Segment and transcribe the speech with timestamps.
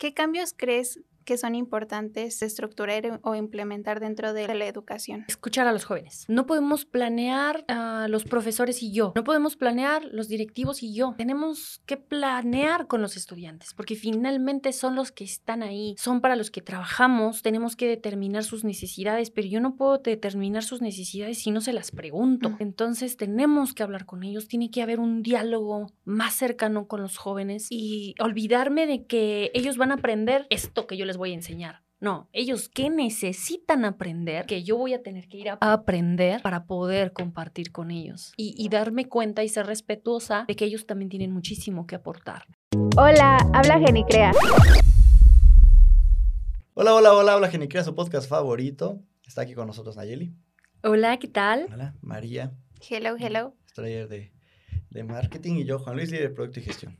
[0.00, 5.24] ¿Qué cambios crees que son importantes estructurar o implementar dentro de la educación.
[5.28, 6.24] Escuchar a los jóvenes.
[6.28, 9.12] No podemos planear a los profesores y yo.
[9.14, 11.14] No podemos planear los directivos y yo.
[11.16, 15.94] Tenemos que planear con los estudiantes porque finalmente son los que están ahí.
[15.98, 17.42] Son para los que trabajamos.
[17.42, 21.72] Tenemos que determinar sus necesidades, pero yo no puedo determinar sus necesidades si no se
[21.72, 22.56] las pregunto.
[22.58, 24.48] Entonces tenemos que hablar con ellos.
[24.48, 29.76] Tiene que haber un diálogo más cercano con los jóvenes y olvidarme de que ellos
[29.76, 31.82] van a aprender esto que yo les voy a enseñar.
[32.02, 36.64] No, ellos qué necesitan aprender, que yo voy a tener que ir a aprender para
[36.64, 41.30] poder compartir con ellos y, darme cuenta y ser respetuosa de que ellos también tienen
[41.30, 42.46] muchísimo que aportar.
[42.96, 44.32] Hola, habla Genicrea.
[46.72, 49.02] Hola, hola, hola, habla Genicrea, su podcast favorito.
[49.26, 50.34] Está aquí con nosotros Nayeli.
[50.82, 51.66] Hola, ¿qué tal?
[51.70, 52.54] Hola, María.
[52.88, 53.54] Hello, hello.
[53.66, 54.32] Estrella de,
[54.88, 56.96] de marketing y yo, Juan Luis, líder de producto y gestión.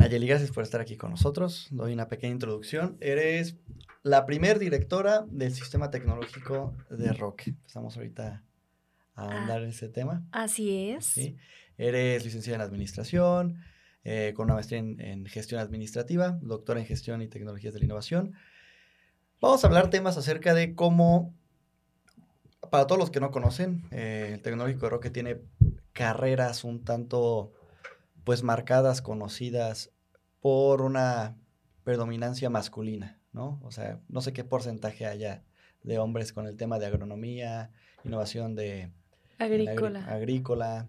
[0.00, 1.68] Nayeli, gracias por estar aquí con nosotros.
[1.70, 2.96] Doy una pequeña introducción.
[3.00, 3.56] Eres
[4.02, 7.50] la primer directora del sistema tecnológico de Roque.
[7.50, 8.42] Empezamos ahorita
[9.14, 10.26] a ah, andar en ese tema.
[10.32, 11.18] Así es.
[11.76, 13.62] Eres licenciada en administración,
[14.02, 18.32] eh, con una maestría en, gestión administrativa, doctora en gestión y tecnologías de la innovación.
[19.38, 21.34] Vamos a hablar temas acerca de cómo,
[22.70, 25.42] para todos los que no conocen, eh, el tecnológico de Roque tiene
[25.92, 27.52] carreras un tanto
[28.24, 29.90] pues marcadas, conocidas
[30.40, 31.36] por una
[31.84, 33.60] predominancia masculina, ¿no?
[33.62, 35.42] O sea, no sé qué porcentaje haya
[35.82, 37.70] de hombres con el tema de agronomía,
[38.04, 38.90] innovación de
[39.38, 40.04] agrícola.
[40.06, 40.88] agrícola.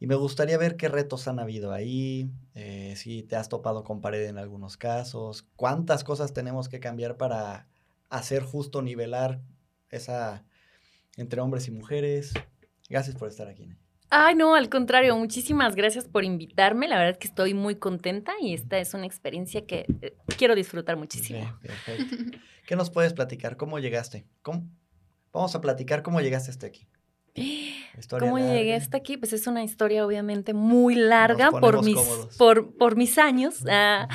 [0.00, 4.00] Y me gustaría ver qué retos han habido ahí, eh, si te has topado con
[4.00, 7.68] pared en algunos casos, cuántas cosas tenemos que cambiar para
[8.10, 9.40] hacer justo nivelar
[9.90, 10.44] esa
[11.16, 12.34] entre hombres y mujeres.
[12.88, 13.76] Gracias por estar aquí.
[14.16, 16.86] Ay, no, al contrario, muchísimas gracias por invitarme.
[16.86, 20.54] La verdad es que estoy muy contenta y esta es una experiencia que eh, quiero
[20.54, 21.58] disfrutar muchísimo.
[21.60, 22.38] perfecto.
[22.66, 23.56] ¿Qué nos puedes platicar?
[23.56, 24.24] ¿Cómo llegaste?
[24.42, 24.68] ¿Cómo?
[25.32, 26.86] Vamos a platicar cómo llegaste hasta aquí.
[28.20, 29.16] ¿Cómo llegué hasta aquí?
[29.16, 31.98] Pues es una historia obviamente muy larga por mis,
[32.38, 34.08] por, por, mis años, ah,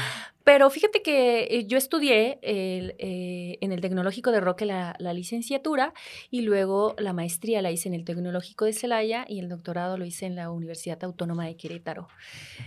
[0.44, 5.94] pero fíjate que eh, yo estudié eh, en el Tecnológico de Roque la, licenciatura
[6.32, 10.06] y luego la maestría la hice en el Tecnológico de Celaya y el doctorado lo
[10.06, 12.08] hice en la Universidad Autónoma de Querétaro.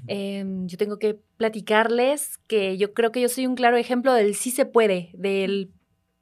[0.06, 4.34] Em, yo tengo que platicarles que yo creo que yo soy un claro ejemplo del
[4.34, 5.72] sí se puede, del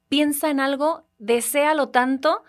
[0.09, 2.43] piensa en algo, deséalo tanto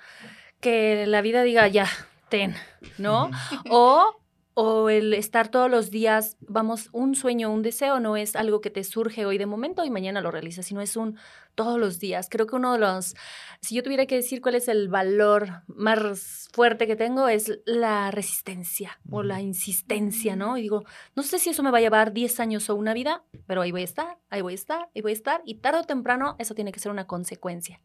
[0.61, 1.87] que la vida diga ya,
[2.29, 2.55] ten,
[2.99, 3.31] ¿no?
[3.71, 4.22] o
[4.55, 8.71] o el estar todos los días, vamos, un sueño, un deseo no es algo que
[8.71, 11.19] te surge hoy de momento y mañana lo realizas, sino es un
[11.55, 12.29] todos los días.
[12.31, 13.15] Creo que uno de los,
[13.61, 18.11] si yo tuviera que decir cuál es el valor más fuerte que tengo, es la
[18.11, 20.59] resistencia o la insistencia, ¿no?
[20.59, 23.25] Y digo, no sé si eso me va a llevar 10 años o una vida,
[23.47, 25.81] pero ahí voy a estar, ahí voy a estar, ahí voy a estar, y tarde
[25.81, 27.81] o temprano eso tiene que ser una consecuencia.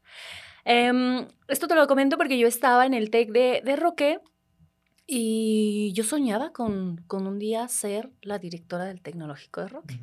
[0.66, 4.20] Em, esto te lo comento porque yo estaba en el TEC de, de Roque
[5.08, 10.02] y yo soñaba con, con, un día ser la directora del Tecnológico de Roque.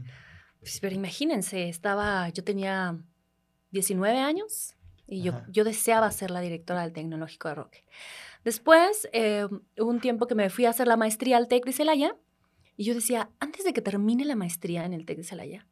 [0.61, 2.99] Pues, pero imagínense, estaba, yo tenía
[3.71, 4.75] 19 años
[5.07, 7.85] y yo, yo deseaba ser la directora del Tecnológico de Roque.
[8.45, 9.47] Después, eh,
[9.79, 12.17] hubo un tiempo que me fui a hacer la maestría al TEC de Celaya
[12.79, 15.67] y yo decía, antes de que termine la maestría en el TEC de Celaya,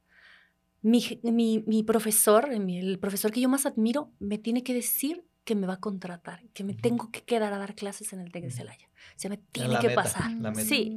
[0.82, 5.54] mi, mi, mi profesor, el profesor que yo más admiro, me tiene que decir que
[5.54, 8.44] me va a contratar, que me tengo que quedar a dar clases en el TEC
[8.44, 8.88] de Celaya.
[9.16, 10.30] O sea, me tiene que pasar.
[10.56, 10.97] Sí.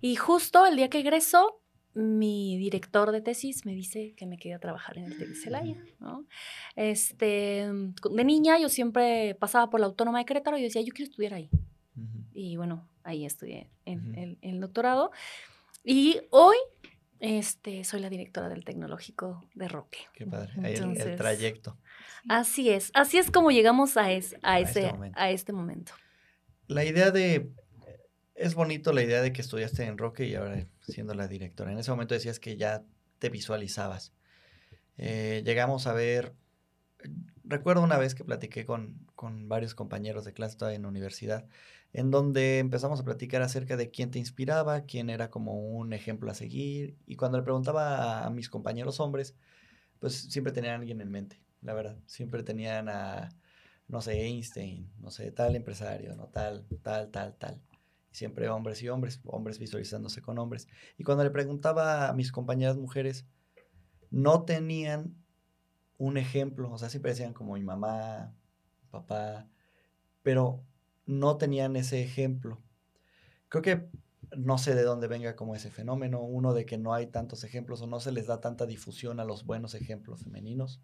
[0.00, 1.60] Y justo el día que egreso,
[1.94, 5.34] mi director de tesis me dice que me quede a trabajar en el TEC de
[5.34, 6.26] Celaya, ¿no?
[6.74, 11.10] Este, de niña yo siempre pasaba por la Autónoma de Querétaro y decía, yo quiero
[11.10, 11.48] estudiar ahí.
[12.32, 15.10] Y bueno, ahí estudié en, el, el doctorado.
[15.84, 16.56] Y hoy
[17.20, 19.98] este, soy la directora del Tecnológico de Roque.
[20.14, 20.52] Qué padre.
[20.62, 21.76] El, trayecto.
[22.28, 22.90] Así es.
[22.94, 25.92] Así es como llegamos a, es, a, ese, este a este momento.
[26.66, 27.50] La idea de.
[28.34, 31.72] Es bonito la idea de que estudiaste en Roque y ahora siendo la directora.
[31.72, 32.84] En ese momento decías que ya
[33.18, 34.12] te visualizabas.
[34.96, 36.34] Eh, llegamos a ver.
[37.44, 41.46] Recuerdo una vez que platiqué con, con varios compañeros de clase todavía en la universidad
[41.92, 46.30] en donde empezamos a platicar acerca de quién te inspiraba, quién era como un ejemplo
[46.30, 46.96] a seguir.
[47.06, 49.34] Y cuando le preguntaba a, mis compañeros hombres,
[49.98, 51.98] pues siempre tenían a alguien en mente, la verdad.
[52.06, 53.30] Siempre tenían a,
[53.88, 57.60] no sé, Einstein, no sé, tal empresario, no tal, tal, tal, tal.
[58.12, 60.68] Y siempre hombres y hombres, hombres visualizándose con hombres.
[60.96, 63.26] Y cuando le preguntaba a mis compañeras mujeres,
[64.10, 65.14] no tenían
[65.98, 68.32] un ejemplo, o sea, siempre decían como mi mamá,
[68.90, 69.48] papá,
[70.22, 70.62] pero
[71.06, 72.62] no tenían ese ejemplo.
[73.48, 73.88] Creo que
[74.36, 77.80] no sé de dónde venga como ese fenómeno, uno de que no hay tantos ejemplos
[77.82, 80.80] o no se les da tanta difusión a los buenos ejemplos femeninos.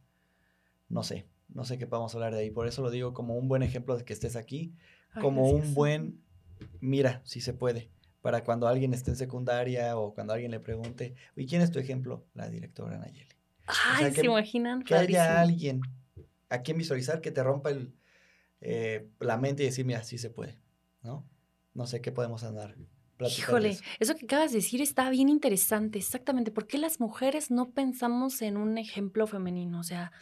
[0.95, 2.51] No sé, no sé qué podemos hablar de ahí.
[2.53, 4.77] Por eso lo digo como un buen ejemplo de que estés aquí,
[5.21, 6.23] como un buen,
[6.81, 7.91] mira, si se puede,
[8.23, 11.81] para cuando alguien esté en secundaria o cuando alguien le pregunte, ¿y quién es tu
[11.81, 12.25] ejemplo?
[12.33, 13.27] La directora Nayeli.
[13.67, 14.85] Ay, ¿se imaginan?
[14.85, 15.81] Que haya alguien
[16.49, 17.93] a quien visualizar que te rompa el,
[18.61, 20.61] eh, la mente y decir, mira, sí se puede,
[21.03, 21.29] ¿no?
[21.75, 22.77] No sé qué podemos andar.
[23.19, 24.15] Híjole, eso.
[24.15, 26.53] que acabas de decir está bien interesante, exactamente.
[26.53, 29.81] ¿Por qué las mujeres no pensamos en un ejemplo femenino?
[29.81, 30.13] O sea,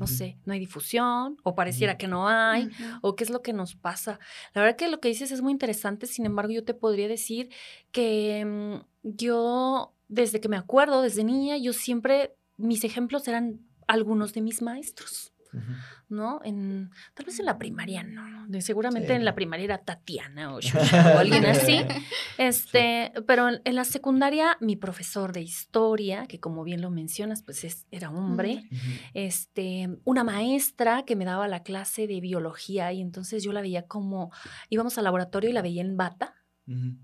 [0.00, 2.70] no sé, no hay difusión, o pareciera que no hay,
[3.02, 4.18] o qué es lo que nos pasa.
[4.54, 7.50] La verdad que lo que dices es muy interesante, sin embargo, yo te podría decir
[7.92, 14.32] que mm, yo, desde que me acuerdo, desde niña, yo siempre, mis ejemplos eran algunos
[14.32, 15.34] de mis maestros.
[16.08, 16.40] ¿No?
[16.44, 18.22] En, tal vez en la primaria no,
[18.60, 20.58] seguramente en la primaria era Tatiana o,
[21.14, 21.80] o alguien así,
[22.38, 27.64] este, pero en, la secundaria mi profesor de historia, que como bien lo mencionas, pues
[27.64, 28.68] es, era hombre,
[29.14, 33.86] este, una maestra que me daba la clase de biología y entonces yo la veía
[33.86, 34.30] como,
[34.68, 36.34] íbamos al laboratorio y la veía en bata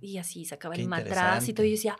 [0.00, 1.96] y así sacaba el matraz y todo y yo decía,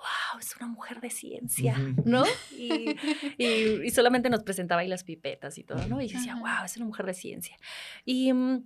[0.00, 2.24] wow, es una mujer de ciencia, ¿no?
[2.56, 2.96] Y,
[3.38, 6.00] y, solamente nos presentaba ahí las pipetas y todo, ¿no?
[6.00, 7.56] Y decía, wow, es una mujer de ciencia.
[8.04, 8.64] Y mm,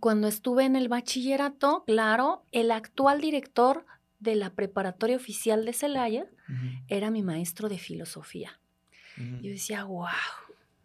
[0.00, 3.86] cuando estuve en el bachillerato, claro, el actual director
[4.18, 6.26] de la preparatoria oficial de Celaya
[6.88, 8.60] era mi maestro de filosofía.
[9.16, 10.08] Yo decía, wow,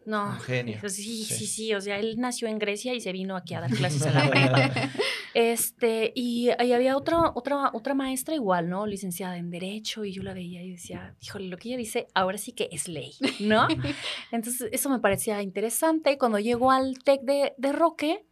[0.06, 0.30] no.
[0.30, 0.80] Un genio.
[0.88, 3.70] Sí, sí, sí, O sea, él nació en Grecia y se vino aquí a dar
[3.76, 4.90] clases a la.
[5.34, 8.86] Este, y, ahí había otra, otra, otra maestra igual, ¿no?
[8.86, 12.38] Licenciada en Derecho, y yo la veía y decía, híjole, lo que ella dice ahora
[12.38, 13.66] sí que es ley, ¿no?
[14.32, 16.18] Entonces, eso me parecía interesante.
[16.18, 18.26] Cuando llegó al TEC de, de Roque,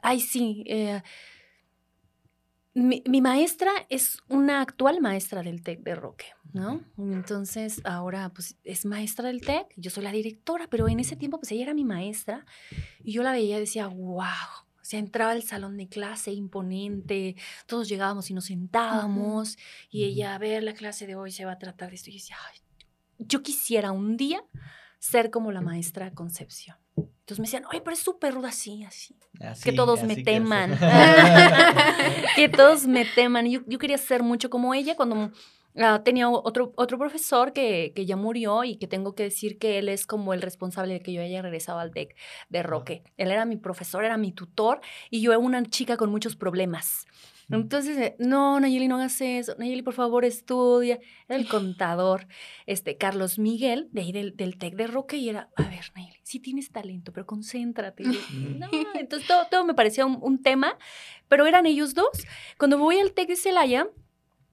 [0.00, 0.64] ay, sí.
[0.66, 1.02] Eh,
[2.74, 6.26] mi, mi, maestra es una actual maestra del TEC de Roque.
[6.54, 6.80] ¿no?
[6.96, 11.38] Entonces, ahora pues es maestra del TEC, yo soy la directora, pero en ese tiempo
[11.38, 12.46] pues ella era mi maestra
[13.02, 14.24] y yo la veía y decía, wow,
[14.94, 17.36] sea, entraba al salón de clase imponente,
[17.66, 19.56] todos llegábamos y nos sentábamos
[19.90, 22.14] y ella, a ver, la clase de hoy se va a tratar de esto y
[22.14, 22.36] decía,
[23.18, 24.42] yo quisiera un día
[24.98, 26.76] ser como la maestra Concepción.
[26.96, 29.16] Entonces me decían, oye, pero es súper ruda así, así.
[29.62, 30.78] que todos me teman.
[32.36, 33.46] Que, todos me teman.
[33.46, 35.32] Yo, yo quería ser mucho como ella cuando
[35.76, 39.78] Ah, tenía otro, otro profesor que, que, ya murió y que tengo que decir que
[39.78, 42.14] él es como el responsable de que yo haya regresado al TEC
[42.48, 43.02] de Roque.
[43.16, 44.80] Él era mi profesor, era mi tutor
[45.10, 47.06] y yo era una chica con muchos problemas.
[47.50, 49.54] Entonces, eh, no, Nayeli, no hagas eso.
[49.58, 50.98] Nayeli, por favor, estudia.
[51.28, 52.26] Era el contador,
[52.66, 56.18] este, Carlos Miguel, de ahí del, del TEC de Roque, y era, a ver, Nayeli,
[56.22, 58.04] sí tienes talento, pero concéntrate.
[58.58, 60.78] no, entonces todo, todo me parecía un, un, tema,
[61.28, 62.26] pero eran ellos dos.
[62.58, 63.88] Cuando voy al TEC de Celaya,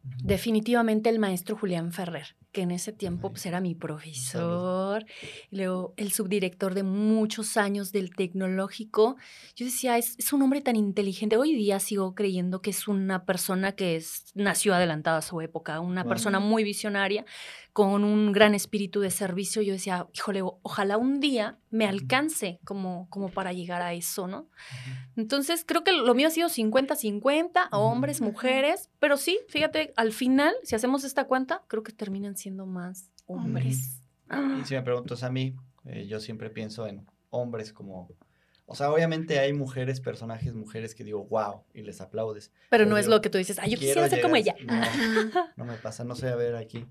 [0.03, 5.05] Definitivamente el maestro Julián Ferrer, que en ese tiempo pues, era mi profesor,
[5.49, 9.15] y luego el subdirector de muchos años del tecnológico.
[9.55, 11.37] Yo decía, es, es, un hombre tan inteligente.
[11.37, 15.79] Hoy día sigo creyendo que es una persona que es, nació adelantada a su época,
[15.79, 17.25] una persona muy visionaria,
[17.73, 19.61] con un gran espíritu de servicio.
[19.61, 24.49] Yo decía, híjole, ojalá un día me alcance como, como para llegar a eso, ¿no?
[25.15, 30.53] Entonces, creo que lo mío ha sido 50-50, hombres, mujeres, pero sí, fíjate, al final,
[30.63, 34.01] si hacemos esta cuenta, creo que terminan siendo más hombres.
[34.59, 35.55] Y si me preguntas a mí,
[35.85, 38.09] eh, yo siempre pienso en hombres como...
[38.65, 42.53] O sea, obviamente hay mujeres, personajes, mujeres que digo, wow, y les aplaudes.
[42.69, 44.55] Pero, no es lo que tú dices, ah, yo quisiera ser como ella.
[44.65, 46.87] No, no me pasa, no sé, a ver aquí.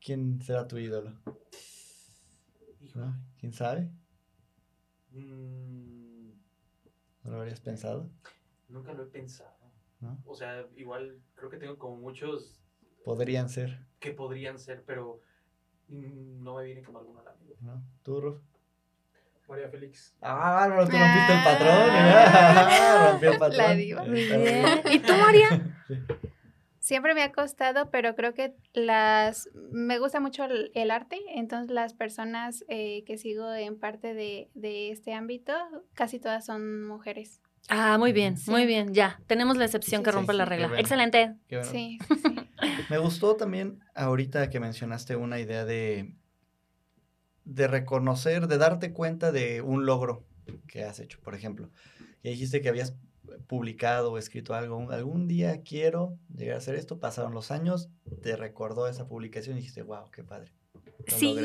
[0.00, 1.12] ¿Quién será tu ídolo?
[3.38, 3.90] ¿Quién sabe?
[5.12, 6.30] Mm.
[7.22, 8.10] ¿No lo habrías pensado?
[8.68, 9.56] Nunca lo he pensado.
[10.24, 12.60] O sea, igual creo que tengo como muchos...
[13.08, 13.78] Podrían ser.
[14.00, 15.22] Que podrían ser, pero
[15.88, 17.56] no me viene como alguno a la mente.
[17.62, 17.82] ¿No?
[18.02, 18.38] ¿Tú, Ruf?
[19.48, 20.14] María Félix.
[20.20, 21.90] Ah, no, te rompiste el patrón.
[21.90, 23.56] Ah, rompió el patrón.
[23.56, 24.04] La diva.
[24.92, 25.74] ¿Y tú, María?
[25.88, 25.94] Sí.
[26.80, 31.94] Siempre me ha costado, pero creo que las me gusta mucho el, arte, entonces las
[31.94, 34.50] personas eh, que sigo en parte de,
[34.90, 35.52] este ámbito,
[35.94, 37.40] casi todas son mujeres.
[37.68, 39.20] Ah, muy bien, muy bien, ya.
[39.26, 40.78] Tenemos la excepción que rompe la regla.
[40.78, 41.36] Excelente.
[41.62, 41.98] Sí,
[42.90, 46.14] Me gustó también ahorita que mencionaste una idea de,
[47.44, 50.24] de reconocer, de darte cuenta de un logro
[50.66, 51.70] que has hecho, por ejemplo.
[52.22, 52.96] Y dijiste que habías
[53.46, 57.88] publicado o escrito algo, algún día quiero llegar a hacer esto, pasaron los años,
[58.22, 60.52] te recordó esa publicación y dijiste, wow, qué padre.
[61.06, 61.36] sí.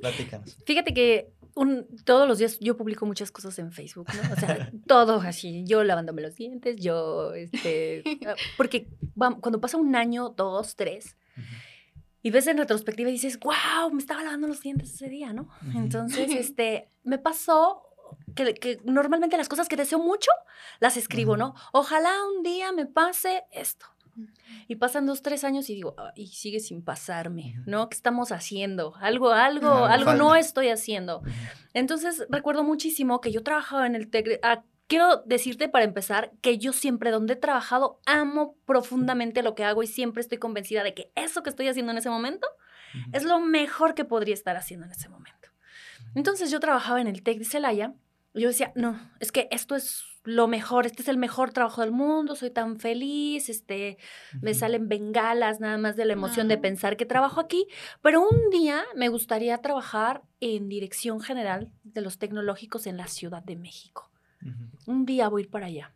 [0.00, 0.58] Platícanos.
[0.66, 4.32] Fíjate que un, todos los días yo publico muchas cosas en Facebook, ¿no?
[4.32, 9.94] O sea, todo así, yo lavándome los dientes, yo, este, ah, porque cuando pasa un
[9.94, 11.16] año, dos, tres,
[12.22, 15.48] y ves en retrospectiva y dices, wow, me estaba lavando los dientes ese día, ¿no?
[15.74, 17.82] Entonces, este, me pasó
[18.34, 20.30] que, que, normalmente las cosas que deseo mucho
[20.80, 21.54] las escribo, ¿no?
[21.72, 23.86] Ojalá un día me pase esto.
[24.68, 27.88] Y pasan dos, tres años y digo, y sigue sin pasarme, ¿no?
[27.88, 28.94] ¿Qué estamos haciendo?
[28.96, 31.22] Algo, algo, algo no estoy haciendo.
[31.74, 34.38] Entonces, recuerdo muchísimo que yo trabajaba en el TEC.
[34.42, 39.64] Ah, quiero decirte para empezar que yo siempre donde he trabajado amo profundamente lo que
[39.64, 42.46] hago y siempre estoy convencida de que eso que estoy haciendo en ese momento
[43.12, 45.48] es lo mejor que podría estar haciendo en ese momento.
[46.14, 47.94] Entonces yo trabajaba en el TEC de Celaya
[48.34, 51.90] yo decía, no, es que esto es lo mejor, este es el mejor trabajo del
[51.90, 53.98] mundo, soy tan feliz, este,
[54.40, 57.66] me salen bengalas nada más de la emoción de pensar que trabajo aquí,
[58.02, 63.42] pero un día me gustaría trabajar en dirección general de los tecnológicos en la Ciudad
[63.42, 64.10] de México.
[64.86, 65.92] Un día voy a ir para allá.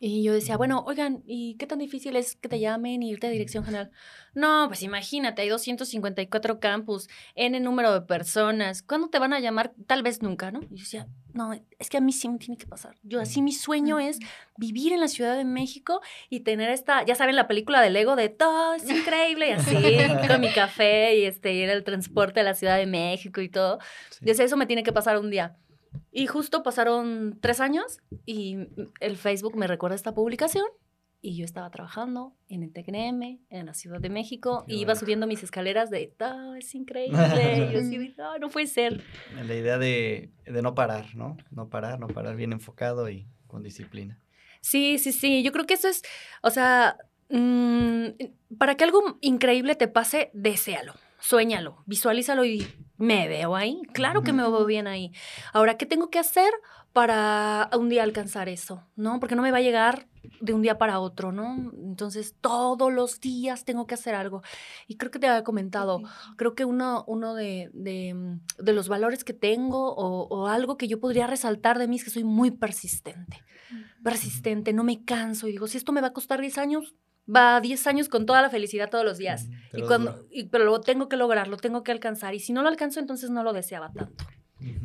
[0.00, 3.26] Y yo decía, bueno, oigan, ¿y qué tan difícil es que te llamen y irte
[3.26, 3.90] a dirección general?
[4.32, 8.82] No, pues imagínate, hay 254 campus, N número de personas.
[8.82, 9.72] ¿Cuándo te van a llamar?
[9.88, 10.60] Tal vez nunca, ¿no?
[10.60, 12.94] Y yo decía, no, es que a mí sí me tiene que pasar.
[13.02, 14.20] Yo así mi sueño es
[14.56, 16.00] vivir en la Ciudad de México
[16.30, 19.74] y tener esta, ya saben, la película del Lego de todo es increíble y así,
[20.28, 23.80] con mi café y este, ir al transporte a la Ciudad de México y todo.
[24.10, 24.24] Sí.
[24.24, 25.56] Yo eso me tiene que pasar un día.
[26.10, 28.56] Y justo pasaron tres años y
[29.00, 30.64] el Facebook me recuerda esta publicación
[31.20, 35.26] y yo estaba trabajando en el TECNM, en la Ciudad de México, y iba subiendo
[35.26, 37.18] mis escaleras de, oh, es increíble,
[37.70, 39.02] y yo así, no, no puede ser.
[39.34, 41.36] La idea de, de, no parar, ¿no?
[41.50, 44.20] No parar, no parar, bien enfocado y con disciplina.
[44.60, 46.02] Sí, sí, sí, yo creo que eso es,
[46.42, 46.96] o sea,
[47.30, 48.06] mmm,
[48.56, 52.66] para que algo increíble te pase, deséalo suéñalo, visualízalo y
[52.98, 53.80] me veo ahí.
[53.92, 55.12] Claro que me veo bien ahí.
[55.52, 56.52] Ahora, ¿qué tengo que hacer
[56.92, 58.82] para un día alcanzar eso?
[58.96, 59.20] ¿No?
[59.20, 60.08] Porque no me va a llegar
[60.40, 61.72] de un día para otro, ¿no?
[61.72, 64.42] Entonces, todos los días tengo que hacer algo.
[64.86, 66.02] Y creo que te había comentado,
[66.36, 70.88] creo que uno, uno de, de, de, los valores que tengo o, o, algo que
[70.88, 73.42] yo podría resaltar de mí es que soy muy persistente.
[74.02, 75.48] Persistente, no me canso.
[75.48, 76.94] Y digo, si esto me va a costar 10 años,
[77.34, 79.48] va 10 años con toda la felicidad todos los días.
[79.70, 82.34] pero, y cuando, y, pero lo tengo que lograr, lo tengo que alcanzar.
[82.34, 84.24] Y si no lo alcanzo, entonces no lo deseaba tanto.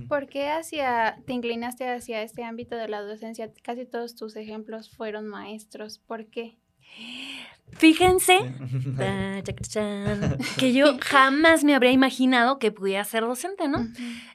[0.07, 3.51] ¿Por qué hacia, te inclinaste hacia este ámbito de la docencia?
[3.63, 5.97] Casi todos tus ejemplos fueron maestros.
[5.97, 6.57] ¿Por qué?
[7.77, 8.37] Fíjense
[10.57, 13.87] que yo jamás me habría imaginado que pudiera ser docente, ¿no?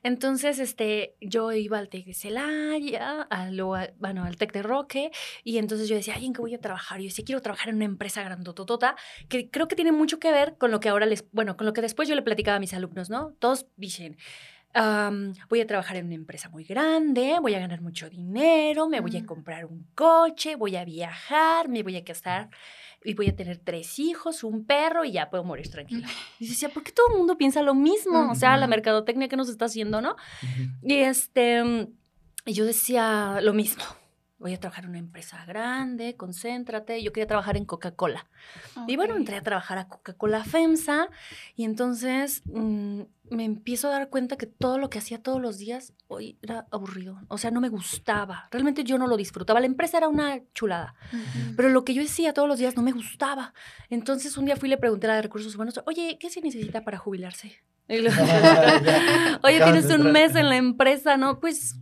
[0.02, 3.60] Entonces, este, yo iba al TEC de Celaya, al,
[3.98, 5.10] bueno, al TEC de Roque,
[5.44, 7.00] y entonces yo decía, ay, ¿en qué voy a trabajar?
[7.00, 8.96] Yo decía, quiero trabajar en una empresa grandototota,
[9.28, 11.72] que creo que tiene mucho que ver con lo que ahora les, bueno, con lo
[11.72, 13.34] que después yo le platicaba a mis alumnos, ¿no?
[13.38, 14.16] Todos dicen,
[14.74, 19.16] voy a trabajar en una empresa muy grande, voy a ganar mucho dinero, me voy
[19.16, 22.50] a comprar un coche, voy a viajar, me voy a casar
[23.04, 26.08] y voy a tener tres hijos, un perro y ya puedo morir tranquila.
[26.38, 28.30] Y decía, ¿por qué todo el mundo piensa lo mismo?
[28.30, 30.16] O sea, la mercadotecnia que nos está haciendo, ¿no?
[30.82, 31.88] Y este,
[32.44, 33.84] y yo decía lo mismo
[34.38, 37.02] voy a trabajar en una empresa grande, concéntrate.
[37.02, 38.26] Yo quería trabajar en Coca-Cola.
[38.86, 41.08] Y bueno, entré a trabajar a Coca-Cola FEMSA
[41.56, 45.58] y entonces mm, me empiezo a dar cuenta que todo lo que hacía todos los
[45.58, 47.20] días hoy era aburrido.
[47.28, 48.48] O sea, no me gustaba.
[48.52, 49.60] Realmente yo no lo disfrutaba.
[49.60, 50.94] La empresa era una chulada.
[51.56, 53.54] Pero lo que yo hacía todos los días no me gustaba.
[53.90, 56.40] Entonces un día fui y le pregunté a la de recursos humanos, oye, ¿qué se
[56.40, 57.62] necesita para jubilarse?
[57.88, 61.40] Oye, tienes un mes en la empresa, ¿no?
[61.40, 61.76] Pues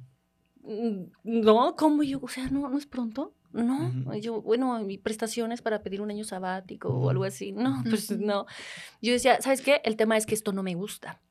[1.25, 2.21] no, ¿cómo yo?
[2.23, 3.33] O sea, no, no es pronto.
[3.53, 7.53] No, yo, bueno, mi prestaciones para pedir un año sabático o algo así.
[7.53, 8.45] No, pues no.
[9.01, 9.81] Yo decía, ¿sabes qué?
[9.85, 11.23] El tema es que esto no me gusta.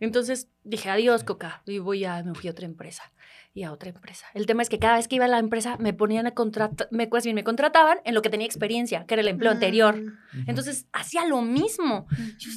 [0.00, 1.62] Entonces dije, adiós, Coca.
[1.66, 3.12] Y voy a, me fui a otra empresa
[3.56, 4.26] y a otra empresa.
[4.34, 6.88] El tema es que cada vez que iba a la empresa me ponían a contratar,
[6.90, 9.94] me, pues me contrataban en lo que tenía experiencia, que era el empleo anterior.
[9.96, 12.08] Mm, Entonces hacía lo mismo.
[12.38, 12.50] Yo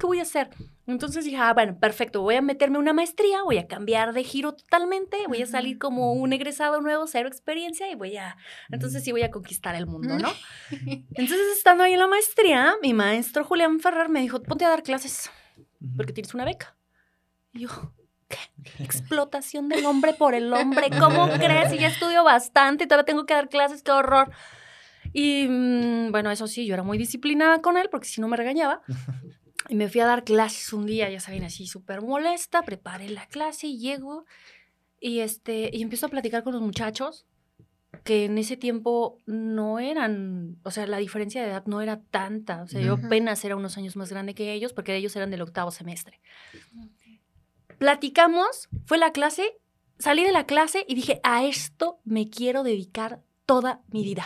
[0.00, 0.50] ¿qué voy a hacer?
[0.88, 4.52] Entonces dije, ah, bueno, perfecto, voy a meterme una maestría, voy a cambiar de giro
[4.52, 8.36] totalmente, voy a salir como un egresado nuevo, cero experiencia y voy a,
[8.68, 10.28] entonces sí voy a conquistar el mundo, ¿no?
[10.70, 14.82] Entonces estando ahí en la maestría, mi maestro Julián Ferrer me dijo, ponte a dar
[14.82, 15.30] clases
[15.96, 16.76] porque tienes una beca.
[17.52, 17.68] Y yo,
[18.78, 20.90] Explotación del hombre por el hombre.
[20.98, 21.72] ¿Cómo crees?
[21.72, 24.30] Y ya estudio bastante y todavía tengo que dar clases, qué horror.
[25.12, 28.36] Y mm, bueno, eso sí, yo era muy disciplinada con él porque si no me
[28.36, 28.82] regañaba.
[29.68, 33.26] Y me fui a dar clases un día, ya saben, así súper molesta, preparé la
[33.26, 34.26] clase y llego
[34.98, 37.26] y, este, y empiezo a platicar con los muchachos
[38.04, 42.62] que en ese tiempo no eran, o sea, la diferencia de edad no era tanta.
[42.62, 45.42] O sea, yo apenas era unos años más grande que ellos porque ellos eran del
[45.42, 46.20] octavo semestre
[47.82, 49.58] platicamos, fue la clase,
[49.98, 54.24] salí de la clase y dije, a esto me quiero dedicar toda mi vida.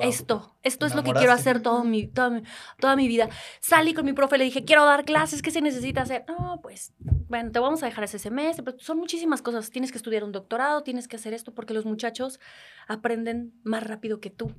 [0.00, 2.42] Esto, esto es lo que quiero hacer todo mi, toda, mi,
[2.80, 3.28] toda mi vida.
[3.60, 6.24] Salí con mi profe, le dije, quiero dar clases, ¿qué se necesita hacer?
[6.26, 9.70] No, pues, bueno, te vamos a dejar ese semestre, pero son muchísimas cosas.
[9.70, 12.40] Tienes que estudiar un doctorado, tienes que hacer esto, porque los muchachos
[12.88, 14.56] aprenden más rápido que tú.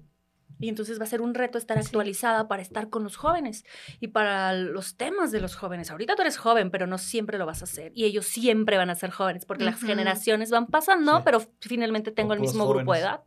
[0.64, 3.66] Y entonces va a ser un reto estar actualizada para estar con los jóvenes
[4.00, 5.92] y para los temas de los jóvenes.
[5.92, 7.92] Ahorita tú eres joven, pero no siempre lo vas a hacer.
[7.94, 12.32] Y ellos siempre van a ser jóvenes porque las generaciones van pasando, pero finalmente tengo
[12.32, 13.24] el mismo grupo de edad.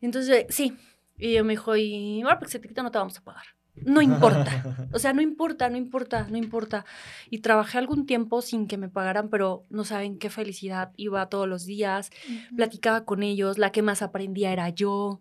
[0.00, 0.76] Entonces, sí.
[1.18, 3.44] Y yo me dijo, y ahora porque se no te vamos a pagar.
[3.76, 4.88] No importa.
[4.92, 6.84] O sea, no importa, no importa, no importa.
[7.30, 10.90] Y trabajé algún tiempo sin que me pagaran, pero no saben qué felicidad.
[10.96, 12.10] Iba todos los días,
[12.56, 15.20] platicaba con ellos, la que más aprendía era yo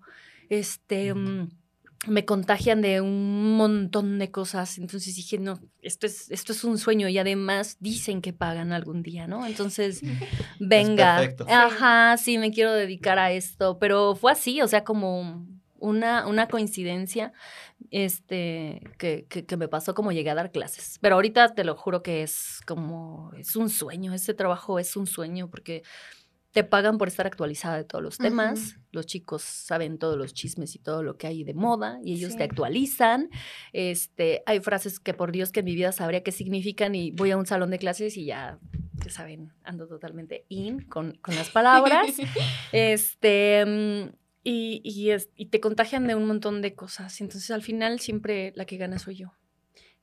[0.50, 1.50] este, mm,
[2.08, 4.78] me contagian de un montón de cosas.
[4.78, 9.04] Entonces dije, no, esto es, esto es un sueño y además dicen que pagan algún
[9.04, 9.46] día, ¿no?
[9.46, 10.02] Entonces,
[10.60, 15.46] venga, ajá, sí, me quiero dedicar a esto, pero fue así, o sea, como
[15.80, 17.34] una, una coincidencia
[17.92, 20.98] este, que, que, que, me pasó como llegué a dar clases.
[21.02, 25.08] Pero ahorita te lo juro que es como, es un sueño, ese trabajo es un
[25.08, 25.84] sueño porque
[26.54, 28.78] te pagan por estar actualizada de todos los temas.
[28.92, 32.38] Los chicos saben todos los chismes y todo lo que hay de moda y ellos
[32.38, 33.32] te actualizan.
[33.74, 37.32] Este, hay frases que por Dios que en mi vida sabría qué significan y voy
[37.32, 38.60] a un salón de clases y ya,
[39.04, 42.06] ya saben, ando totalmente in con, con las palabras.
[42.72, 47.20] este, mm, y, y, y te contagian de un montón de cosas.
[47.20, 49.34] Entonces al final siempre la que gana soy yo.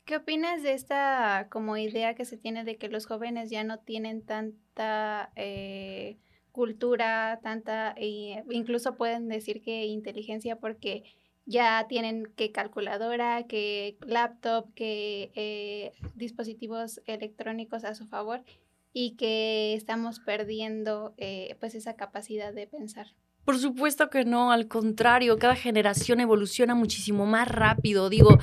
[0.05, 3.79] ¿Qué opinas de esta como idea que se tiene de que los jóvenes ya no
[3.79, 5.31] tienen tanta...
[5.37, 6.19] Eh,
[6.53, 11.05] cultura, tanta, e incluso pueden decir que inteligencia porque
[11.47, 18.45] ya tienen que calculadora, que laptop, que eh, dispositivos electrónicos a su favor
[18.93, 23.09] y que estamos perdiendo eh, pues esa capacidad de pensar.
[23.51, 28.09] Por supuesto que no, al contrario, cada generación evoluciona muchísimo más rápido.
[28.09, 28.39] Digo,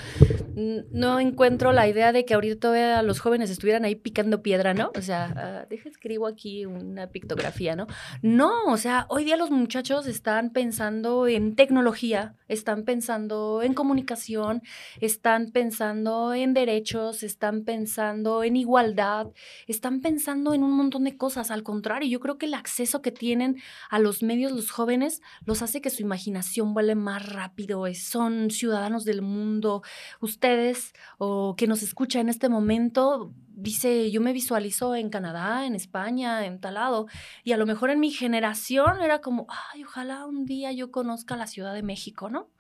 [0.92, 4.92] no encuentro la idea de que ahorita los jóvenes estuvieran ahí picando piedra, ¿no?
[4.98, 7.88] O sea, uh, deja escribo aquí una pictografía, ¿no?
[8.22, 14.62] No, o sea, hoy día los muchachos están pensando en tecnología, están pensando en comunicación,
[15.00, 19.28] están pensando en derechos, están pensando en igualdad,
[19.68, 21.50] están pensando en un montón de cosas.
[21.50, 24.97] Al contrario, yo creo que el acceso que tienen a los medios los jóvenes
[25.46, 29.82] los hace que su imaginación vuele más rápido, son ciudadanos del mundo.
[30.22, 35.74] Ustedes o que nos escucha en este momento dice, yo me visualizo en Canadá, en
[35.74, 37.08] España, en tal lado,
[37.44, 41.36] y a lo mejor en mi generación era como, ay, ojalá un día yo conozca
[41.36, 42.52] la Ciudad de México, ¿no?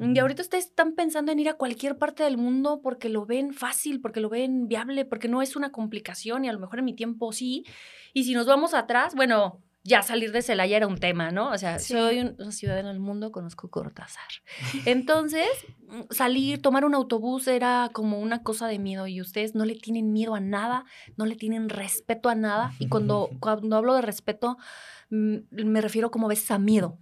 [0.00, 3.52] Y ahorita ustedes están pensando en ir a cualquier parte del mundo porque lo ven
[3.52, 6.86] fácil, porque lo ven viable, porque no es una complicación y a lo mejor en
[6.86, 7.66] mi tiempo sí.
[8.14, 11.50] Y si nos vamos atrás, bueno, ya salir de Celaya era un tema, ¿no?
[11.50, 14.28] O sea, soy una ciudadana del mundo, conozco Cortázar.
[14.84, 15.48] Entonces,
[15.88, 19.74] mm, salir, tomar un autobús era como una cosa de miedo y ustedes no le
[19.74, 20.84] tienen miedo a nada,
[21.16, 22.72] no le tienen respeto a nada.
[22.78, 24.58] Y cuando, cuando hablo de respeto,
[25.08, 26.98] mm, me refiero como veces a miedo.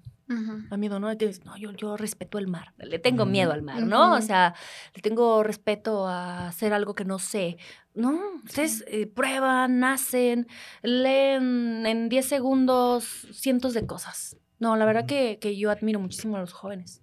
[0.70, 1.08] A miedo, ¿no?
[1.08, 4.12] no, yo, yo respeto el mar, le tengo miedo al mar, ¿no?
[4.12, 4.54] O sea,
[4.94, 7.56] le tengo respeto a hacer algo que no sé.
[7.98, 10.46] No, ustedes eh, prueban, nacen,
[10.82, 14.36] leen en 10 segundos cientos de cosas.
[14.60, 17.02] No, la verdad que, que yo admiro muchísimo a los jóvenes.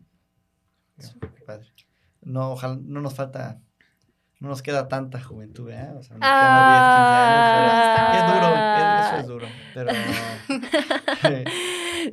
[1.46, 1.68] padre.
[2.22, 3.62] No, ojalá, no nos falta
[4.40, 5.90] no nos queda tanta juventud, ¿eh?
[5.98, 7.56] O sea, ah,
[8.14, 8.50] 10, 15 años, pero es duro,
[9.02, 9.48] eso es duro,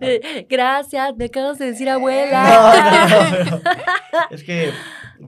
[0.01, 0.47] pero...
[0.49, 2.45] Gracias, me acabas de decir abuela.
[4.31, 4.73] es que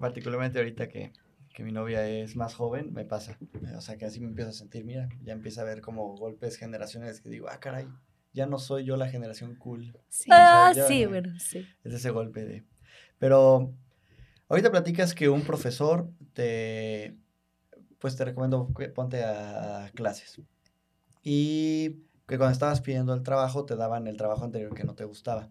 [0.01, 1.13] particularmente ahorita que,
[1.55, 3.39] que mi novia es más joven, me pasa.
[3.77, 6.59] O sea, que así me empiezo a sentir, mira, ya empieza a ver como golpes
[6.59, 7.89] generacionales que digo, ah, caray,
[8.35, 9.99] ya no soy yo la generación cool.
[10.09, 11.67] Sí, ah, sí, bueno, sí.
[11.83, 12.65] Es ese golpe de...
[13.19, 13.73] Pero
[14.49, 17.17] Ahorita platicas que un profesor te,
[17.99, 20.41] pues te recomiendo que ponte a clases.
[21.23, 25.05] Y que cuando estabas pidiendo el trabajo te daban el trabajo anterior que no te
[25.05, 25.51] gustaba.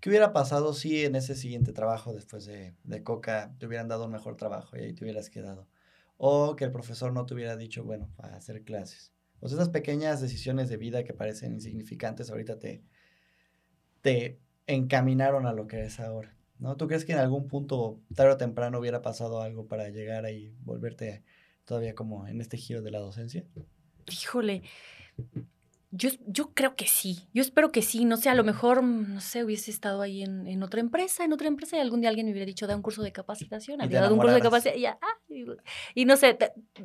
[0.00, 4.06] ¿Qué hubiera pasado si en ese siguiente trabajo, después de, de Coca, te hubieran dado
[4.06, 5.68] un mejor trabajo y ahí te hubieras quedado?
[6.16, 9.12] O que el profesor no te hubiera dicho, bueno, a hacer clases.
[9.40, 12.82] Pues esas pequeñas decisiones de vida que parecen insignificantes ahorita te,
[14.00, 16.36] te encaminaron a lo que es ahora.
[16.58, 16.76] ¿no?
[16.76, 20.54] ¿Tú crees que en algún punto, tarde o temprano, hubiera pasado algo para llegar ahí,
[20.62, 21.24] volverte
[21.64, 23.44] todavía como en este giro de la docencia?
[24.06, 24.62] Híjole,
[25.96, 29.20] yo, yo creo que sí, yo espero que sí, no sé, a lo mejor, no
[29.20, 32.26] sé, hubiese estado ahí en, en otra empresa, en otra empresa y algún día alguien
[32.26, 34.82] me hubiera dicho, da un curso de capacitación, había dado un curso de capacitación y
[34.82, 35.18] ya, ah,
[35.94, 36.36] y, no sé,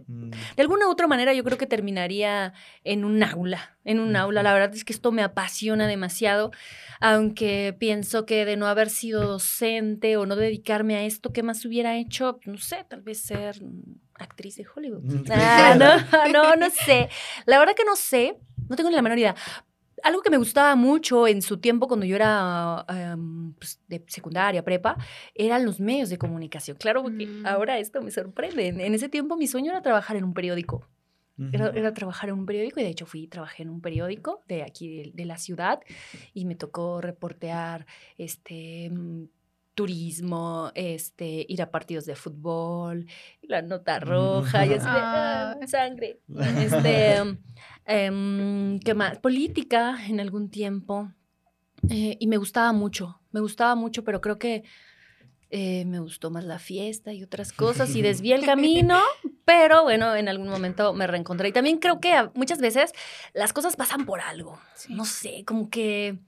[0.08, 0.30] mm.
[0.30, 4.44] de, alguna u otra manera yo creo que terminaría en un aula, en un aula,
[4.44, 6.52] la verdad es que esto me apasiona demasiado,
[7.00, 11.66] aunque pienso que de no haber sido docente o no dedicarme a esto, ¿qué más
[11.66, 12.40] hubiera hecho?
[12.46, 13.60] No sé, tal vez ser
[14.20, 15.02] actriz de Hollywood.
[15.04, 17.10] Mm, ah, no, no, no sé.
[17.46, 18.38] La verdad que no sé,
[18.70, 19.36] no tengo ni la menor idea.
[20.02, 24.64] Algo que me gustaba mucho en su tiempo cuando yo era em, pues, de secundaria,
[24.64, 24.96] prepa,
[25.36, 26.78] eran los medios de comunicación.
[26.78, 27.46] Claro, porque mm.
[27.46, 28.68] ahora esto me sorprende.
[28.68, 30.88] En ese tiempo mi sueño era trabajar en un periódico.
[31.54, 35.12] Era, trabajar en un periódico y de hecho fui, trabajé en un periódico de aquí
[35.14, 35.80] de, la ciudad
[36.34, 37.86] y me tocó reportear
[38.18, 39.24] este mm,
[39.80, 43.06] turismo, este, ir a partidos de fútbol,
[43.44, 46.20] la nota roja, y así ah, sangre.
[46.60, 47.16] Este,
[47.86, 49.20] em, ¿qué más?
[49.20, 51.14] Política en algún tiempo.
[51.90, 54.66] Eh, y me gustaba mucho, me gustaba mucho, pero creo que
[55.50, 59.00] eh, me gustó más la fiesta y otras cosas y desvié el camino,
[59.46, 61.48] pero bueno, en algún momento me reencontré.
[61.48, 62.92] Y también creo que muchas veces
[63.34, 64.60] las cosas pasan por algo.
[64.90, 66.20] No sé, como que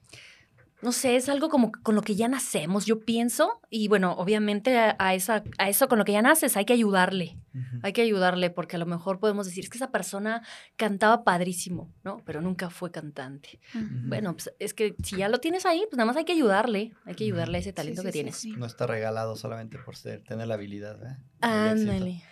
[0.82, 4.76] no sé, es algo como con lo que ya nacemos, yo pienso, y bueno, obviamente
[4.76, 7.38] a, esa, a eso con lo que ya naces hay que ayudarle,
[7.82, 10.42] hay que ayudarle, porque a lo mejor podemos decir, es que esa persona
[10.76, 12.20] cantaba padrísimo, ¿no?
[12.24, 13.60] Pero nunca fue cantante.
[13.74, 16.92] Bueno, pues es que si ya lo tienes ahí, pues nada más hay que ayudarle,
[17.04, 18.44] hay que ayudarle a ese talento que tienes.
[18.44, 21.16] No está regalado solamente por ser, tener la habilidad, ¿eh?
[21.40, 22.24] Ándale.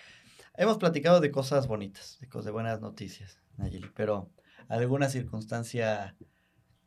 [0.57, 4.29] Hemos platicado de cosas bonitas, de, cosas, de buenas noticias, Nayeli, pero
[4.69, 6.17] alguna circunstancia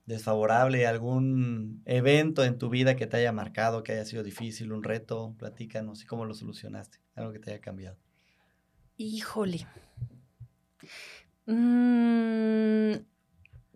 [0.05, 4.83] desfavorable, algún evento en tu vida que te haya marcado, que haya sido difícil, un
[4.83, 7.97] reto, platícanos y cómo lo solucionaste, algo que te haya cambiado.
[8.97, 9.65] Híjole.
[11.45, 12.93] Mm,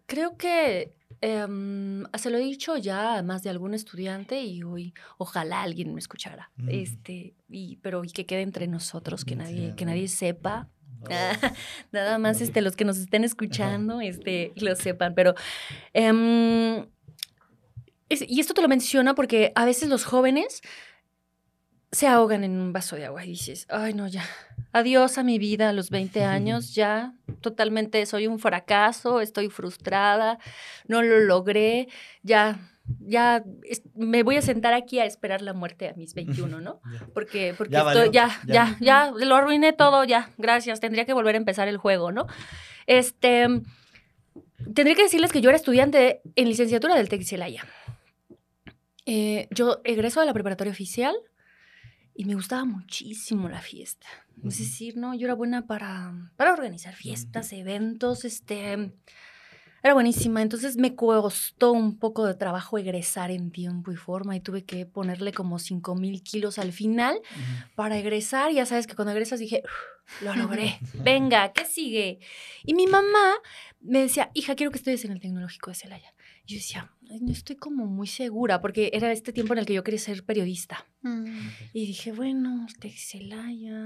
[0.06, 4.94] creo que em, se lo he dicho ya a más de algún estudiante y hoy
[5.18, 6.52] ojalá alguien me escuchara.
[6.68, 10.70] Este, y, pero y que quede entre nosotros, que nadie, que nadie sepa
[11.92, 15.36] nada más este, los que nos estén escuchando este, lo sepan, pero...
[15.94, 16.86] Em,
[18.10, 20.62] y esto te lo menciona porque a veces los jóvenes
[21.92, 24.24] se ahogan en un vaso de agua y dices, ay no, ya,
[24.72, 30.40] adiós a mi vida a los 20 años, ya totalmente soy un fracaso, estoy frustrada,
[30.88, 31.88] no lo logré,
[32.24, 32.60] ya
[33.00, 33.44] ya
[33.96, 36.82] me voy a sentar aquí a esperar la muerte a mis 21, ¿no?
[37.14, 41.36] Porque, porque ya, estoy, ya, ya, ya, lo arruiné todo, ya, gracias, tendría que volver
[41.36, 42.28] a empezar el juego, ¿no?
[42.86, 43.48] Este,
[44.74, 47.24] tendría que decirles que yo era estudiante en licenciatura del TEC
[49.10, 51.16] eh, yo egreso de la preparatoria oficial
[52.14, 54.08] y me gustaba muchísimo la fiesta.
[54.46, 55.16] Es decir, ¿no?
[55.16, 58.92] Yo era buena para, para organizar fiestas, eventos, este
[59.88, 60.42] era buenísima.
[60.42, 64.86] Entonces me costó un poco de trabajo egresar en tiempo y forma y tuve que
[64.86, 67.22] ponerle como 5 mil kilos al final
[67.76, 68.52] para egresar.
[68.52, 69.64] Ya sabes que cuando egresas dije,
[70.22, 70.80] lo logré.
[70.94, 72.20] Venga, ¿qué sigue?
[72.66, 73.36] Y mi mamá
[73.80, 76.14] me decía, hija, quiero que estudies en el Tecnológico de Celaya.
[76.46, 79.74] Y yo decía, no estoy como muy segura, porque era este tiempo en el que
[79.74, 80.86] yo quería ser periodista.
[81.02, 81.50] Mm.
[81.74, 83.86] Y dije, bueno, el Tec Celaya.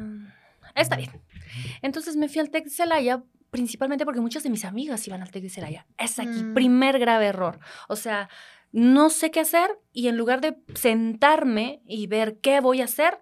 [0.76, 1.12] Está bien.
[1.82, 5.44] Entonces me fui al Tec Celaya principalmente porque muchas de mis amigas iban al TEC
[5.44, 5.86] de Celaya.
[5.98, 6.54] Es aquí, mm.
[6.54, 7.60] primer grave error.
[7.88, 8.30] O sea,
[8.72, 13.20] no sé qué hacer y en lugar de sentarme y ver qué voy a hacer,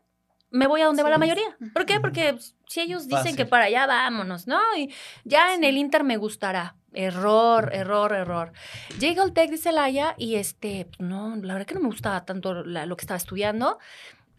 [0.51, 1.57] me voy a donde va la mayoría.
[1.73, 1.99] ¿Por qué?
[1.99, 2.37] Porque
[2.67, 4.59] si ellos dicen que para allá vámonos, ¿no?
[4.77, 6.75] Y ya en el Inter me gustará.
[6.91, 8.51] Error, error, error.
[8.99, 12.25] Llego al TEC de Celaya y este, pues, no, la verdad que no me gustaba
[12.25, 13.77] tanto lo que estaba estudiando,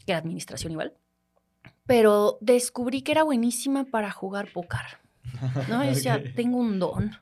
[0.04, 0.94] que era administración igual,
[1.86, 5.00] pero descubrí que era buenísima para jugar póker.
[5.68, 5.84] ¿No?
[5.84, 7.16] Y decía, tengo un don,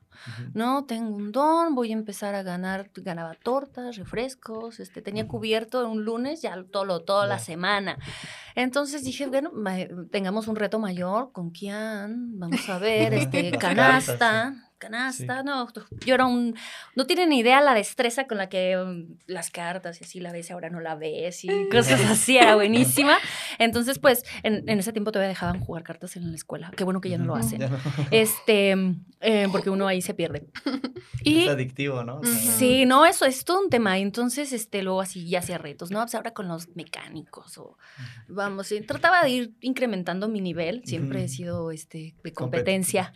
[0.55, 0.85] ¿no?
[0.85, 6.05] Tengo un don, voy a empezar a ganar, ganaba tortas, refrescos, este, tenía cubierto un
[6.05, 7.99] lunes ya todo, toda la semana.
[8.55, 9.53] Entonces dije, bueno,
[10.11, 12.39] tengamos un reto mayor, ¿con quién?
[12.39, 15.69] Vamos a ver, este, canasta canasta, no,
[16.07, 16.57] yo era un,
[16.95, 20.49] no tienen idea la destreza con la que um, las cartas y así la ves
[20.49, 23.19] y ahora no la ves y cosas así, era buenísima.
[23.59, 27.11] Entonces, pues, en, ese tiempo todavía dejaban jugar cartas en la escuela, qué bueno que
[27.11, 27.63] ya no lo hacen,
[28.11, 28.75] este,
[29.21, 30.47] eh, porque uno ahí se pierde.
[31.25, 32.21] Y, es adictivo, ¿no?
[32.23, 36.01] Sí, no, eso es todo un tema, entonces, este, luego así ya hacía retos, ¿no?
[36.01, 37.77] Pues ahora con los mecánicos o,
[38.29, 43.13] vamos, trataba de ir incrementando mi nivel, siempre he sido, este, de competencia.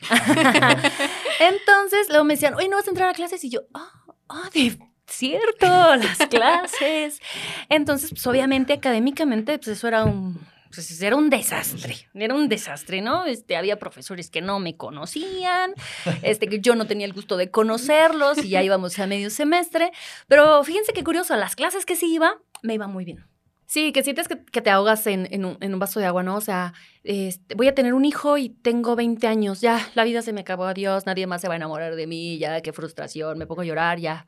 [1.61, 3.45] Entonces, luego me decían, oye, ¿no vas a entrar a clases?
[3.45, 3.93] Y yo, ah,
[4.29, 7.21] ah, de cierto, las clases.
[7.69, 10.41] Entonces, pues obviamente académicamente, pues eso era un
[10.75, 13.27] pues era un desastre, era un desastre, ¿no?
[13.27, 15.75] Este, había profesores que no me conocían,
[16.23, 19.93] este, que yo no tenía el gusto de conocerlos y ya íbamos a medio semestre.
[20.29, 23.27] Pero fíjense qué curioso, las clases que sí iba, me iba muy bien.
[23.73, 26.37] Sí, que sientes que, te ahogas en, un, vaso de agua, ¿no?
[26.37, 30.21] O sea, este, voy a tener un hijo y tengo 20 años, ya, la vida
[30.21, 33.39] se me acabó, adiós, nadie más se va a enamorar de mí, ya, qué frustración,
[33.39, 34.27] me pongo a llorar, ya.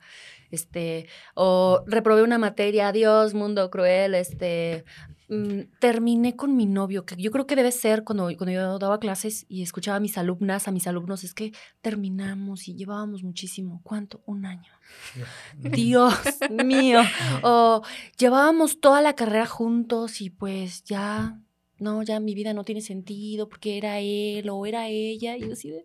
[0.49, 4.83] Este, o reprobé una materia, adiós, mundo cruel, este,
[5.29, 8.99] mm, terminé con mi novio, que yo creo que debe ser cuando, cuando yo daba
[8.99, 13.81] clases y escuchaba a mis alumnas, a mis alumnos, es que terminamos y llevábamos muchísimo.
[13.83, 14.21] ¿Cuánto?
[14.25, 14.71] Un año.
[15.57, 16.13] Dios
[16.49, 17.01] mío.
[17.43, 17.81] O
[18.17, 21.39] llevábamos toda la carrera juntos y pues ya,
[21.77, 25.37] no, ya mi vida no tiene sentido porque era él o era ella.
[25.37, 25.83] Y yo así de,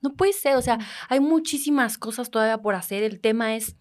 [0.00, 3.02] no puede ser, o sea, hay muchísimas cosas todavía por hacer.
[3.02, 3.76] El tema es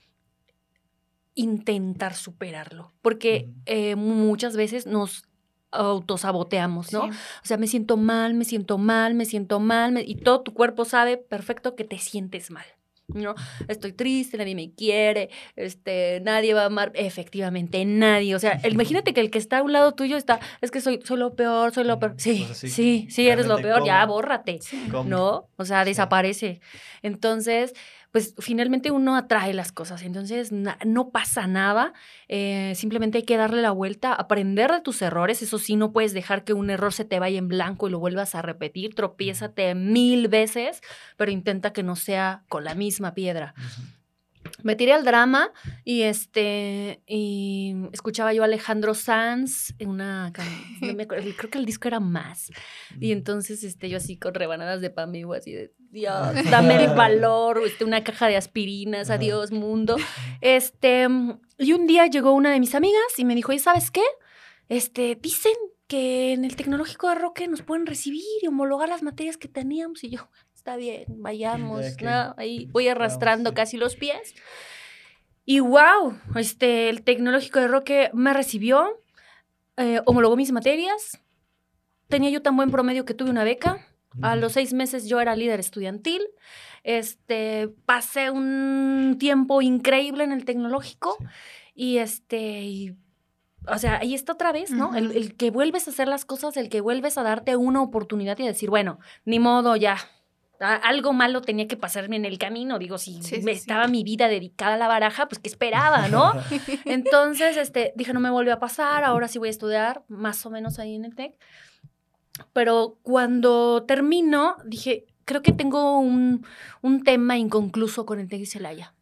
[1.36, 5.24] intentar superarlo, porque eh, muchas veces nos
[5.72, 7.04] autosaboteamos, ¿no?
[7.04, 7.12] O
[7.44, 11.18] sea, me siento mal, me siento mal, me siento mal, y todo tu cuerpo sabe
[11.18, 12.66] perfecto que te sientes mal.
[13.08, 13.36] ¿no?
[13.68, 18.36] Estoy triste, nadie me quiere, este, nadie va a amar, efectivamente, nadie.
[18.36, 21.00] O sea, imagínate que el que está a un lado tuyo está, es que soy,
[21.04, 22.16] soy lo peor, soy lo peor.
[22.18, 24.60] Sí, pues sí, sí, eres lo peor, ya bórrate,
[25.06, 25.50] ¿no?
[25.58, 26.62] O sea, desaparece.
[27.02, 27.74] Entonces,
[28.16, 30.02] pues finalmente uno atrae las cosas.
[30.02, 31.92] Entonces no pasa nada,
[32.30, 35.42] eh, simplemente hay que darle la vuelta, aprender de tus errores.
[35.42, 38.00] Eso sí, no puedes dejar que un error se te vaya en blanco y lo
[38.00, 38.96] vuelvas a repetir.
[38.96, 40.80] Tropiézate mil veces,
[41.18, 43.54] pero intenta que no sea con la misma piedra
[44.66, 45.52] me tiré al drama
[45.84, 52.00] y este y escuchaba yo a Alejandro Sanz en una creo que el disco era
[52.00, 52.52] más.
[53.00, 56.96] Y entonces este yo así con rebanadas de pan vivo así de Dios dame el
[56.96, 59.98] valor este una caja de aspirinas adiós mundo
[60.42, 61.08] este
[61.60, 64.04] y un día llegó una de mis amigas y me dijo y sabes qué
[64.68, 65.54] este dicen
[65.86, 70.04] que en el tecnológico de Roque nos pueden recibir y homologar las materias que teníamos
[70.04, 70.28] y yo
[70.66, 72.34] está bien, vayamos, ¿no?
[72.38, 74.34] Ahí voy arrastrando casi los pies.
[75.46, 79.00] Y wow, este, el Tecnológico de Roque me recibió,
[79.78, 81.22] eh, homologó mis materias,
[82.08, 83.86] tenía yo tan buen promedio que tuve una beca.
[84.24, 86.24] A los seis meses yo era líder estudiantil.
[86.84, 91.16] Este, pasé un tiempo increíble en el tecnológico
[91.76, 92.96] y este,
[93.68, 94.96] o sea, ahí está otra vez, ¿no?
[94.96, 98.40] el, el, que vuelves a hacer las cosas, el que vuelves a darte una oportunidad
[98.40, 99.98] y decir, bueno, ni modo, ya,
[100.60, 102.80] algo malo tenía que pasarme en el camino.
[102.80, 106.34] Digo, si me estaba mi vida dedicada a la baraja, pues qué esperaba, ¿no?
[106.86, 110.50] Entonces, este, dije, no me volvió a pasar, ahora sí voy a estudiar más o
[110.50, 111.36] menos ahí en el TEC.
[112.54, 116.46] Pero cuando termino, dije, creo que tengo un,
[117.04, 118.94] tema inconcluso con el TEC y Celaya.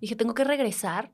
[0.00, 1.12] Dije, tengo que regresar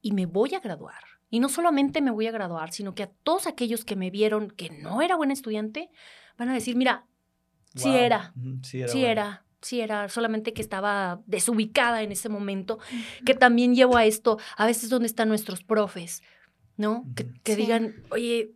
[0.00, 1.02] y me voy a graduar.
[1.30, 4.50] Y no solamente me voy a graduar, sino que a todos aquellos que me vieron
[4.50, 5.90] que no era buen estudiante,
[6.38, 7.06] van a decir, mira,
[7.74, 8.32] Sí era.
[8.62, 8.92] Sí era.
[8.92, 9.44] Sí era.
[9.60, 12.78] Sí era, solamente que estaba desubicada en ese momento,
[13.24, 16.22] que también llevo a esto, a veces donde están nuestros profes,
[16.76, 17.06] ¿no?
[17.14, 18.52] Que, digan, oye,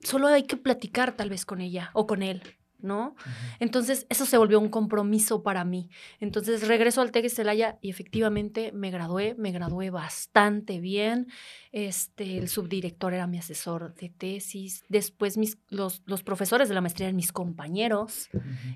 [0.00, 2.42] solo hay que platicar tal vez con ella o con él,
[2.82, 3.14] ¿no?
[3.60, 5.88] Entonces, eso se volvió un compromiso para mí.
[6.20, 11.28] Entonces, regreso al TEC Celaya y efectivamente me gradué, me gradué bastante bien.
[11.72, 14.84] Este, el subdirector era mi asesor de tesis.
[14.88, 18.28] Después mis, los, los profesores de la maestría eran mis compañeros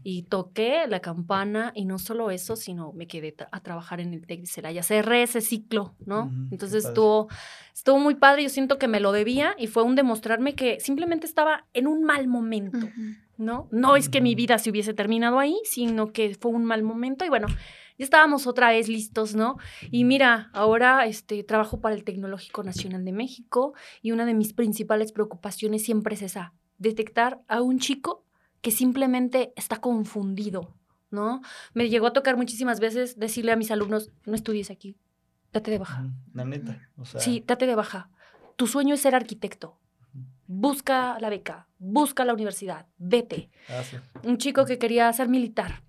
[0.03, 4.27] y toqué la campana y no solo eso, sino me quedé a trabajar en el
[4.27, 4.83] TEC de Celaya.
[4.83, 6.33] Cerré ese ciclo, ¿no?
[6.51, 7.29] Entonces estuvo,
[7.75, 8.43] estuvo muy padre.
[8.45, 12.03] Yo siento que me lo debía y fue un demostrarme que simplemente estaba en un
[12.03, 12.89] mal momento.
[13.39, 13.69] ¿No?
[13.71, 17.25] No es que mi vida se hubiese terminado ahí, sino que fue un mal momento
[17.25, 17.49] y bueno,
[17.99, 19.57] ya estábamos otra vez listos, ¿no?
[19.91, 24.53] Y mira, ahora este, trabajo para el Tecnológico Nacional de México y una de mis
[24.53, 28.25] principales preocupaciones siempre es esa, detectar a un chico
[28.61, 30.75] que simplemente está confundido,
[31.11, 31.41] ¿no?
[31.73, 34.97] Me llegó a tocar muchísimas veces decirle a mis alumnos, no estudies aquí,
[35.53, 36.11] date de baja.
[36.35, 36.81] La neta,
[37.19, 38.11] Sí, date de baja.
[38.57, 39.79] Tu sueño es ser arquitecto
[40.47, 43.51] busca la beca, busca la universidad, vete.
[43.69, 43.83] Ah,
[44.23, 45.83] Un chico que quería ser militar,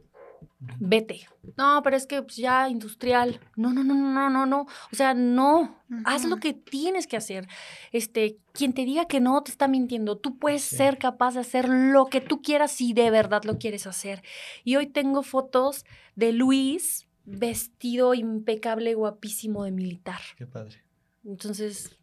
[0.80, 1.28] vete.
[1.58, 3.40] No, pero es que pues, ya industrial.
[3.56, 4.62] No, no, no, no, no, no.
[4.92, 5.84] O sea, no.
[6.06, 7.48] Haz lo que tienes que hacer.
[7.92, 10.18] Este, quien te diga que no te está mintiendo.
[10.18, 13.88] Tú puedes ser capaz de hacer lo que tú quieras si de verdad lo quieres
[13.88, 14.24] hacer.
[14.64, 20.20] Y hoy tengo fotos de Luis vestido impecable, guapísimo de militar.
[20.38, 20.84] Qué padre.
[21.26, 21.98] Entonces,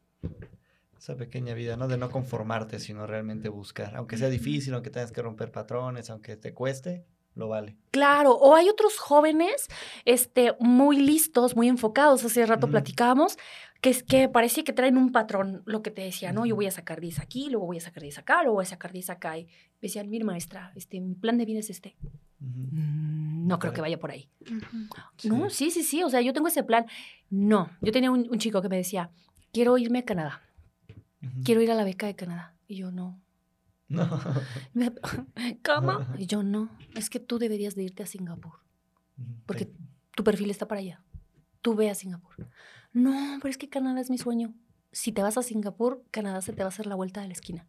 [1.05, 1.87] esa pequeña vida, ¿no?
[1.87, 3.95] De no conformarte, sino realmente buscar.
[3.95, 7.77] Aunque sea difícil, aunque tengas que romper patrones, aunque te cueste, lo vale.
[7.91, 9.69] Claro, o hay otros jóvenes
[10.07, 13.37] este, muy listos, muy enfocados, hace rato platicábamos,
[13.83, 16.47] que, es que parece que traen un patrón, lo que te decía, ¿no?
[16.47, 18.69] Yo voy a sacar 10 aquí, luego voy a sacar 10 acá, luego voy a
[18.69, 19.37] sacar 10 acá.
[19.37, 19.51] Y me
[19.83, 21.97] decían, mire maestra, este, mi plan de vida es este.
[22.39, 24.31] Mm, no creo que vaya por ahí.
[25.25, 26.87] No, sí, sí, sí, o sea, yo tengo ese plan.
[27.29, 29.11] No, yo tenía un, un chico que me decía,
[29.53, 30.41] quiero irme a Canadá,
[31.45, 32.55] quiero ir a la beca de Canadá.
[32.67, 33.21] Y yo, no,
[33.89, 34.21] no.
[35.65, 36.07] ¿Cómo?
[36.19, 36.71] Y yo no.
[36.95, 38.61] Es que tú deberías de irte a Singapur.
[39.47, 39.71] Porque
[40.15, 41.03] tu perfil está para allá.
[41.63, 42.35] Tú ve a Singapur.
[42.93, 44.55] No, pero es que Canadá es mi sueño.
[44.93, 47.33] Si te vas a Singapur, Canadá se te va a hacer la vuelta de la
[47.33, 47.67] esquina.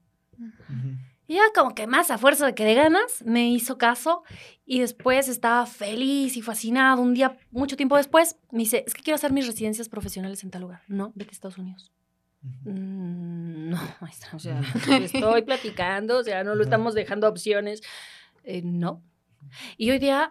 [1.28, 4.24] Y ya como que más a fuerza de que de ganas, me hizo caso
[4.66, 7.02] y después estaba feliz y fascinado.
[7.02, 10.52] Un día, mucho tiempo después, me dice, es que quiero hacer mis residencias profesionales en
[10.52, 10.84] tal lugar.
[10.88, 11.92] No, vete a Estados Unidos.
[12.64, 14.62] Mm, no, maestra, o sea,
[15.02, 17.82] estoy platicando, o sea, no lo estamos dejando opciones.
[18.44, 19.02] Eh, no.
[19.78, 20.30] Y hoy día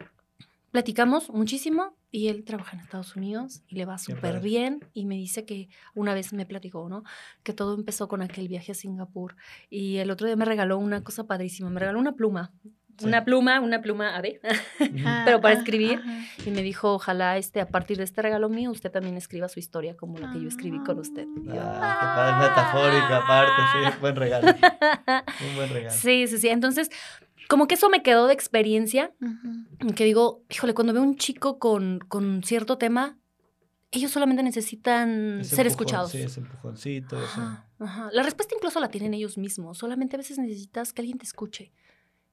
[0.71, 5.15] platicamos muchísimo y él trabaja en Estados Unidos y le va súper bien y me
[5.15, 7.05] dice que una vez me platicó, ¿no?
[7.43, 9.37] Que todo empezó con aquel viaje a Singapur
[9.71, 12.53] y el otro día me regaló una cosa padrísima, me regaló una pluma
[13.03, 14.41] una pluma, una pluma ver,
[15.25, 16.03] pero para escribir.
[16.45, 19.59] Y me dijo, ojalá este, a partir de este regalo mío, usted también escriba su
[19.59, 21.27] historia como la que yo escribí con usted.
[21.49, 24.47] Ah, qué padre, metafórica aparte, sí, buen regalo.
[25.49, 25.97] Un buen regalo.
[25.97, 26.49] Sí, sí, sí.
[26.49, 26.91] Entonces,
[27.49, 29.13] como que eso me quedó de experiencia,
[29.97, 33.19] que digo, híjole, cuando veo un chico con, con cierto tema,
[33.91, 36.11] ellos solamente necesitan ser escuchados.
[36.11, 37.17] Sí, ese empujoncito.
[38.13, 39.79] La respuesta incluso la tienen ellos mismos.
[39.79, 41.73] Solamente a veces necesitas que alguien te escuche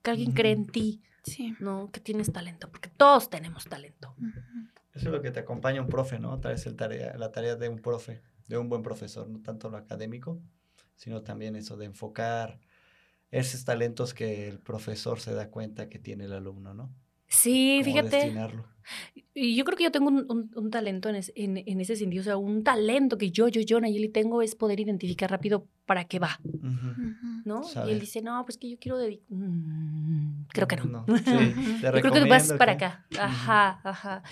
[0.02, 1.56] que alguien cree en ti, sí.
[1.60, 1.92] ¿no?
[1.92, 4.16] Que tienes talento, porque todos tenemos talento.
[4.94, 6.40] Eso es lo que te acompaña un profe, ¿no?
[6.40, 9.70] Tal vez el tarea, la tarea de un profe, de un buen profesor, no tanto
[9.70, 10.42] lo académico,
[10.96, 12.60] sino también eso de enfocar
[13.32, 16.94] esos talentos que el profesor se da cuenta que tiene el alumno, ¿no?
[17.32, 18.34] Sí, fíjate.
[19.34, 22.66] Y yo creo que yo tengo un, talento en, en, ese sentido, o sea, un
[22.66, 26.42] talento que yo, yo, yo, Nayeli, tengo es poder identificar rápido para qué va,
[27.46, 27.62] ¿no?
[27.88, 31.06] Y él dice, no, pues que yo quiero dedicar, mm, creo que no.
[31.08, 34.24] yo creo que vas para acá, ajá, ajá.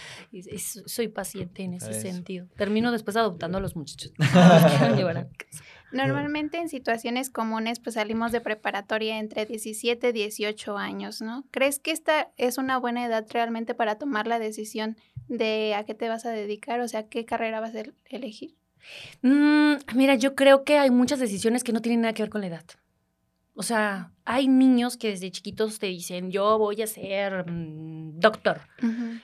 [0.85, 2.47] soy paciente en ese sentido.
[2.57, 4.11] Termino después adoptando a los muchachos.
[5.91, 11.45] Normalmente en situaciones comunes pues salimos de preparatoria entre 17 y 18 años, ¿no?
[11.51, 14.97] ¿Crees que esta es una buena edad realmente para tomar la decisión
[15.27, 16.79] de a qué te vas a dedicar?
[16.81, 18.55] O sea, ¿qué carrera vas a elegir?
[19.21, 22.41] Mm, mira, yo creo que hay muchas decisiones que no tienen nada que ver con
[22.41, 22.65] la edad.
[23.55, 28.61] O sea, hay niños que desde chiquitos te dicen, yo voy a ser mm, doctor.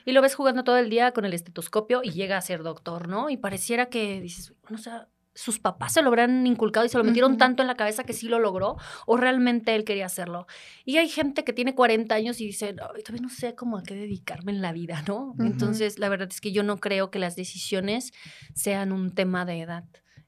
[0.04, 3.08] Y lo ves jugando todo el día con el estetoscopio y llega a ser doctor,
[3.08, 3.30] ¿no?
[3.30, 7.04] Y pareciera que dices, o sea, sus papás se lo habrán inculcado y se lo
[7.04, 10.46] metieron tanto en la cabeza que sí lo logró o realmente él quería hacerlo.
[10.84, 13.94] Y hay gente que tiene 40 años y dice, todavía no sé cómo a qué
[13.94, 15.34] dedicarme en la vida, ¿no?
[15.38, 18.12] Entonces, la verdad es que yo no creo que las decisiones
[18.54, 19.84] sean un tema de edad.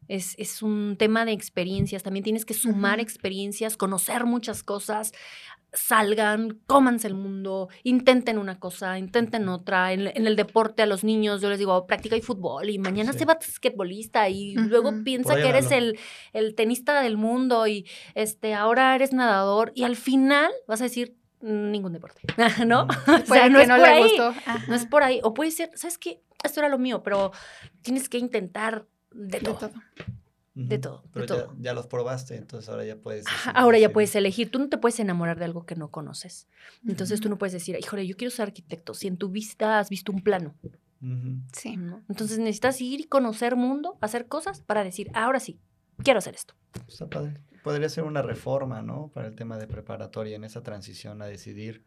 [0.09, 5.13] Es, es, un tema de experiencias, también tienes que sumar experiencias, conocer muchas cosas,
[5.73, 9.93] salgan, cómanse el mundo, intenten una cosa, intenten otra.
[9.93, 13.25] En, el deporte a los niños yo les digo, practica y fútbol y mañana se
[13.25, 15.99] va basquetbolista y luego piensa que eres el,
[16.33, 21.17] el, tenista del mundo y este ahora eres nadador y al final vas a decir
[21.41, 22.23] ningún deporte,
[22.67, 22.83] ¿no?
[23.07, 24.17] o sea, no, es por ahí.
[24.69, 25.21] No es por ahí.
[25.23, 26.21] O puede ser, ¿sabes qué?
[26.43, 27.33] Esto era lo mío, pero
[27.83, 29.73] tienes que intentar De todo de todo.
[31.13, 33.27] Pero Ya, los probaste, entonces ahora ya puedes.
[33.55, 34.51] ahora ya puedes elegir.
[34.51, 36.49] Tú no te puedes enamorar de algo que no conoces.
[36.87, 38.95] Entonces tú no puedes decir, híjole, yo quiero ser arquitecto.
[38.95, 40.55] Si en tu vista has visto un plano.
[41.53, 41.79] Sí.
[42.09, 45.61] Entonces necesitas ir y conocer mundo, hacer cosas para decir, ahora sí,
[46.03, 46.55] quiero hacer esto.
[46.89, 47.41] Está padre.
[47.63, 49.11] Podría ser una reforma, ¿no?
[49.13, 51.85] Para el tema de preparatoria, en esa transición a decidir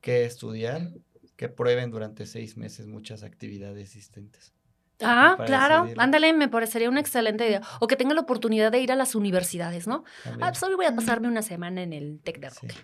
[0.00, 0.92] qué estudiar,
[1.36, 4.54] que prueben durante seis meses muchas actividades distintas.
[5.02, 7.60] Ah, claro, ándale, me parecería una excelente idea.
[7.80, 10.04] O que tenga la oportunidad de ir a las universidades, ¿no?
[10.40, 12.74] Ah, pues hoy voy a pasarme una semana en el TEC de Roque.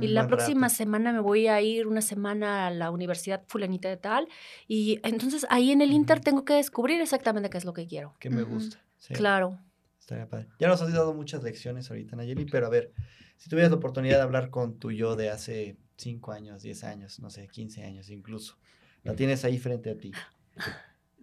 [0.00, 3.96] Y la próxima semana me voy a ir una semana a la Universidad Fulanita de
[3.96, 4.28] Tal.
[4.68, 8.14] Y entonces ahí en el Inter tengo que descubrir exactamente qué es lo que quiero.
[8.18, 8.78] Que me gusta.
[9.14, 9.58] Claro.
[9.98, 10.48] Estaría padre.
[10.58, 12.92] Ya nos has dado muchas lecciones ahorita, Nayeli, pero a ver,
[13.36, 17.20] si tuvieras la oportunidad de hablar con tu yo de hace 5 años, 10 años,
[17.20, 18.58] no sé, 15 años incluso,
[19.04, 20.12] la tienes ahí frente a ti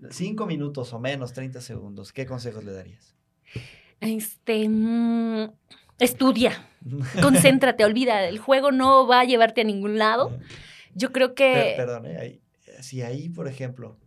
[0.10, 3.16] cinco minutos o menos, 30 segundos, ¿qué consejos le darías?
[4.00, 5.52] Este, mm,
[6.00, 6.70] estudia,
[7.22, 10.38] concéntrate, olvida, el juego no va a llevarte a ningún lado.
[10.96, 11.74] Yo creo que...
[11.78, 12.42] perdón, eh,
[12.82, 13.98] si ahí, por ejemplo,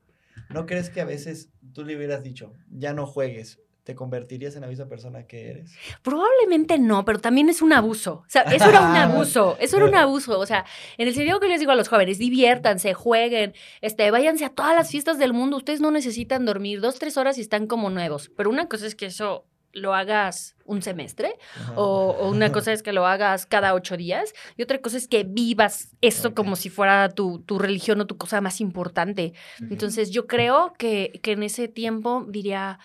[0.50, 4.60] ¿no crees que a veces tú le hubieras dicho, ya no juegues, ¿Te convertirías en
[4.60, 5.72] la misma persona que eres?
[6.02, 8.22] Probablemente no, pero también es un abuso.
[8.24, 9.56] O sea, eso era un abuso.
[9.58, 10.38] Eso era un abuso.
[10.38, 10.64] O sea,
[10.98, 14.76] en el sentido que les digo a los jóvenes, diviértanse, jueguen, este, váyanse a todas
[14.76, 15.56] las fiestas del mundo.
[15.56, 18.30] Ustedes no necesitan dormir dos, tres horas y están como nuevos.
[18.36, 21.34] Pero una cosa es que eso lo hagas un semestre
[21.74, 25.24] o, una cosa es que lo hagas cada ocho días y otra cosa es que
[25.24, 29.32] vivas eso como si fuera tu, tu, religión o tu cosa más importante.
[29.70, 32.78] Entonces yo creo que, que en ese tiempo diría,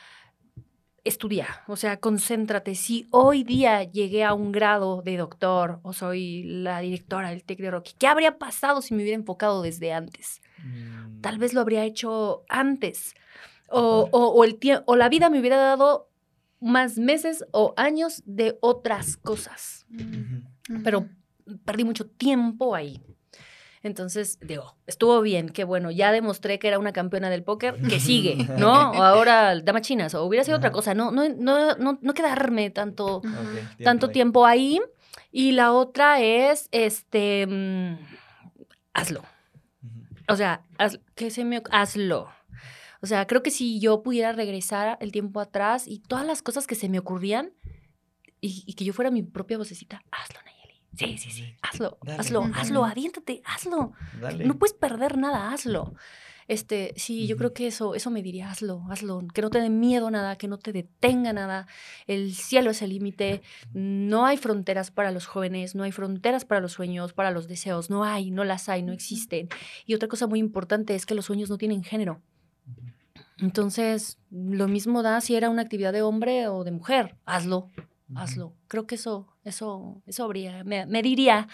[1.07, 2.75] estudia, o sea, concéntrate.
[2.75, 7.59] Si hoy día llegué a un grado de doctor o soy la directora del TEC
[7.59, 10.41] de Rocky, ¿qué habría pasado si me hubiera enfocado desde antes?
[11.21, 13.13] Tal vez lo habría hecho antes.
[13.69, 16.09] O, o, el o la vida me hubiera dado
[16.59, 19.85] más meses o años de otras cosas.
[20.83, 21.09] Pero
[21.65, 23.01] perdí mucho tiempo ahí.
[23.83, 27.99] Entonces, digo, estuvo bien, qué bueno, ya demostré que era una campeona del póker, que
[27.99, 28.91] sigue, ¿no?
[28.91, 33.21] O ahora dama chinas, o hubiera sido otra cosa, no, no, no, no, quedarme tanto,
[33.83, 34.81] tanto tiempo ahí.
[35.31, 37.97] Y la otra es, este, mm,
[38.93, 39.23] hazlo.
[40.29, 40.63] O sea,
[41.15, 42.29] que se me, hazlo.
[43.01, 46.65] O sea, creo que si yo pudiera regresar el tiempo atrás y todas las cosas
[46.65, 47.53] que se me ocurrían
[48.41, 50.39] y, y que yo fuera mi propia vocecita, hazlo,
[50.95, 53.93] Sí, sí, sí, hazlo, hazlo, hazlo, aviéntate, hazlo.
[54.43, 55.93] No puedes perder nada, hazlo.
[56.47, 59.69] Este, sí, yo creo que eso, eso me diría, hazlo, hazlo, que no te dé
[59.69, 61.67] miedo nada, que no te detenga nada.
[62.07, 63.41] El cielo es el límite,
[63.73, 67.89] no hay fronteras para los jóvenes, no hay fronteras para los sueños, para los deseos,
[67.89, 69.49] no hay, no las hay, no existen.
[69.85, 72.21] Y otra cosa muy importante es que los sueños no tienen género.
[73.39, 77.69] Entonces, lo mismo da si era una actividad de hombre o de mujer, hazlo,
[78.15, 78.53] hazlo.
[78.67, 81.47] Creo que eso, eso, eso habría, me, diría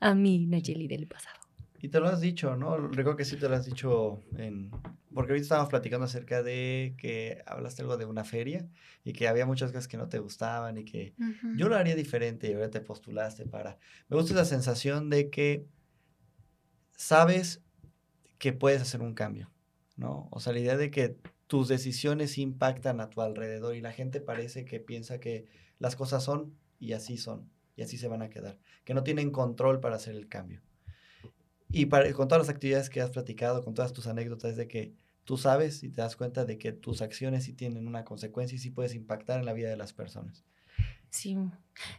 [0.00, 1.38] a mí, Nayeli, del pasado.
[1.80, 2.76] Y te lo has dicho, ¿no?
[2.76, 4.70] Recuerdo que sí te lo has dicho en...
[5.14, 8.68] Porque ahorita estábamos platicando acerca de que hablaste algo de una feria
[9.04, 11.14] y que había muchas cosas que no te gustaban y que
[11.56, 13.78] yo lo haría diferente y ahora te postulaste para...
[14.08, 15.66] Me gusta esa sensación de que
[16.96, 17.62] sabes
[18.38, 19.50] que puedes hacer un cambio,
[19.96, 20.28] ¿no?
[20.30, 24.20] O sea, la idea de que tus decisiones impactan a tu alrededor y la gente
[24.20, 25.46] parece que piensa que
[25.78, 29.30] las cosas son y así son y así se van a quedar, que no tienen
[29.30, 30.60] control para hacer el cambio.
[31.70, 34.94] Y para, con todas las actividades que has platicado, con todas tus anécdotas, de que
[35.22, 38.58] tú sabes y te das cuenta de que tus acciones sí tienen una consecuencia y
[38.58, 40.44] sí puedes impactar en la vida de las personas.
[41.10, 41.36] Sí,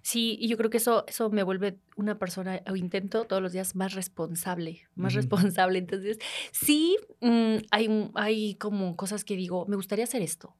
[0.01, 3.53] sí, y yo creo que eso, eso me vuelve una persona, o intento todos los
[3.53, 5.80] días más responsable, más responsable.
[5.80, 6.19] Entonces,
[6.51, 10.57] sí, mm, hay, hay como cosas que digo, me gustaría hacer esto.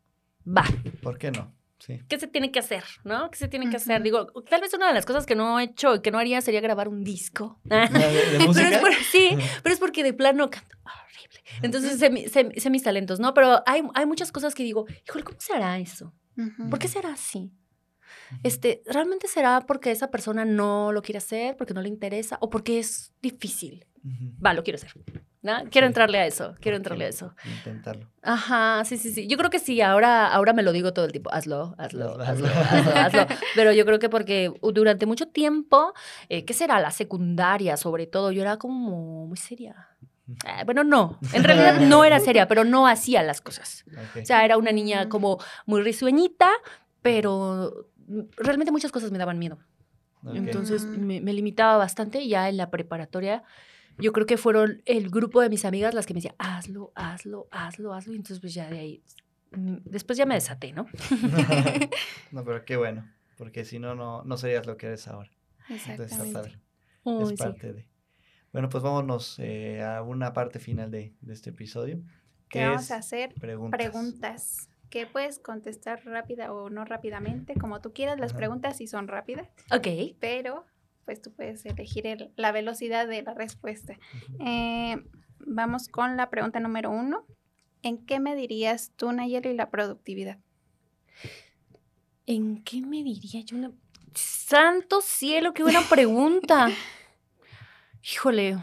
[0.47, 0.63] Va.
[1.01, 1.59] ¿Por qué no?
[1.86, 2.84] ¿Qué se tiene que hacer?
[3.03, 3.30] ¿No?
[3.32, 4.03] ¿Qué se tiene que hacer?
[4.03, 6.41] Digo, tal vez una de las cosas que no he hecho y que no haría
[6.41, 7.59] sería grabar un disco.
[7.63, 8.82] ¿De, música?
[9.11, 11.39] sí, pero es porque de plano canto horrible.
[11.61, 13.34] Entonces sé, sé, mis talentos, ¿no?
[13.34, 16.13] Pero hay, hay muchas cosas que digo, híjole, ¿cómo se hará eso?
[16.69, 17.51] ¿Por qué será así?
[18.43, 22.49] Este, ¿realmente será porque esa persona no lo quiere hacer, porque no le interesa o
[22.49, 23.86] porque es difícil?
[24.43, 24.93] Va, lo quiero hacer.
[25.41, 25.63] ¿No?
[25.71, 27.33] Quiero entrarle a eso, quiero entrarle a eso.
[27.45, 28.07] Intentarlo.
[28.21, 29.27] Ajá, sí, sí, sí.
[29.27, 32.47] Yo creo que sí, ahora, ahora me lo digo todo el tiempo, hazlo, hazlo, hazlo,
[32.47, 33.27] hazlo, hazlo.
[33.55, 35.93] Pero yo creo que porque durante mucho tiempo,
[36.27, 36.79] eh, ¿qué será?
[36.79, 39.87] La secundaria, sobre todo, yo era como muy seria.
[40.45, 43.85] Eh, bueno, no, en realidad no era seria, pero no hacía las cosas.
[44.21, 46.49] O sea, era una niña como muy risueñita,
[47.01, 47.87] pero
[48.37, 49.57] realmente muchas cosas me daban miedo.
[50.33, 53.43] Entonces me, me, limitaba bastante ya en la preparatoria
[54.00, 57.47] yo creo que fueron el grupo de mis amigas las que me decían, hazlo, hazlo,
[57.52, 58.14] hazlo, hazlo.
[58.14, 59.04] Y entonces, pues ya de ahí,
[59.52, 60.88] mm, después ya me desaté, ¿no?
[62.32, 65.32] no, pero qué bueno, porque si no, no, serías lo que eres ahora.
[65.70, 66.60] Exactamente.
[67.06, 67.88] es parte de.
[68.52, 72.02] Bueno, pues vámonos eh, a una parte final de, este episodio.
[72.50, 73.36] ¿Qué vamos a hacer?
[73.36, 73.78] Preguntas.
[73.78, 74.70] preguntas.
[74.89, 78.20] que puedes contestar rápida o no rápidamente, como tú quieras.
[78.20, 79.47] Las preguntas sí son rápidas.
[79.72, 80.16] Ok.
[80.20, 80.66] Pero
[81.06, 83.97] pues tú puedes elegir la velocidad de la respuesta.
[84.39, 84.97] Eh,
[85.39, 87.26] vamos con la pregunta número uno.
[87.82, 90.38] ¿En qué medirías tú, Nayeli, la productividad?
[92.26, 93.72] ¿En qué mediría yo una...
[94.14, 96.70] Santo cielo, qué buena pregunta.
[98.04, 98.58] Híjole.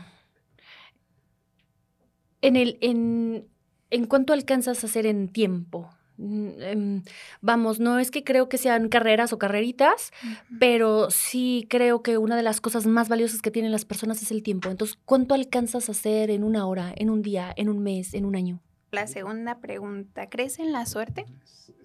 [2.42, 3.48] En el, en,
[3.90, 5.90] ¿En cuánto alcanzas a hacer en tiempo?
[6.18, 7.02] Mm, em,
[7.40, 10.12] vamos, no es que creo que sean carreras o carreritas,
[10.58, 14.30] pero sí creo que una de las cosas más valiosas que tienen las personas es
[14.30, 14.70] el tiempo.
[14.70, 18.24] Entonces, ¿cuánto alcanzas a hacer en una hora, en un día, en un mes, en
[18.24, 18.60] un año?
[18.92, 21.26] La segunda pregunta, ¿crees en la suerte?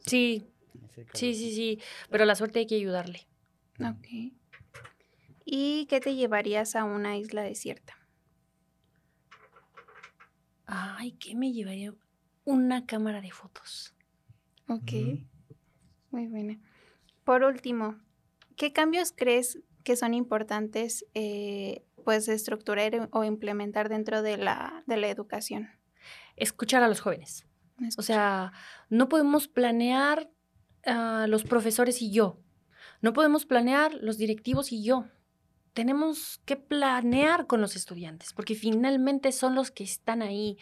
[0.06, 0.48] Sí,
[1.14, 1.80] sí, sí, sí,
[2.10, 3.28] pero la suerte hay que ayudarle.
[3.80, 4.34] Ok.
[5.44, 7.98] ¿Y qué te llevarías a una isla desierta?
[10.66, 11.94] Ay, ¿qué me llevaría?
[12.46, 13.94] Una cámara de fotos.
[14.72, 14.92] Ok.
[16.12, 16.60] Muy buena.
[17.26, 18.00] Por último,
[18.56, 24.98] ¿qué cambios crees que son importantes eh, pues estructurar o implementar dentro de la, de
[24.98, 25.70] la educación?
[26.38, 27.46] Escuchar a los jóvenes.
[27.98, 28.54] O sea,
[28.90, 30.30] no podemos planear
[30.86, 32.40] a los profesores y yo.
[33.02, 35.06] No podemos planear los directivos y yo
[35.74, 40.58] tenemos que planear con los estudiantes, porque finalmente son los que están ahí,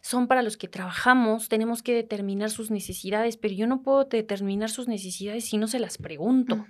[0.00, 4.70] son para los que trabajamos, tenemos que determinar sus necesidades, pero yo no puedo determinar
[4.70, 6.66] sus necesidades si no se las pregunto.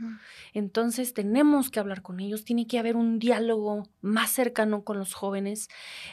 [0.53, 5.15] Entonces tenemos que hablar con ellos, tiene que haber un diálogo más cercano con los
[5.15, 5.69] jóvenes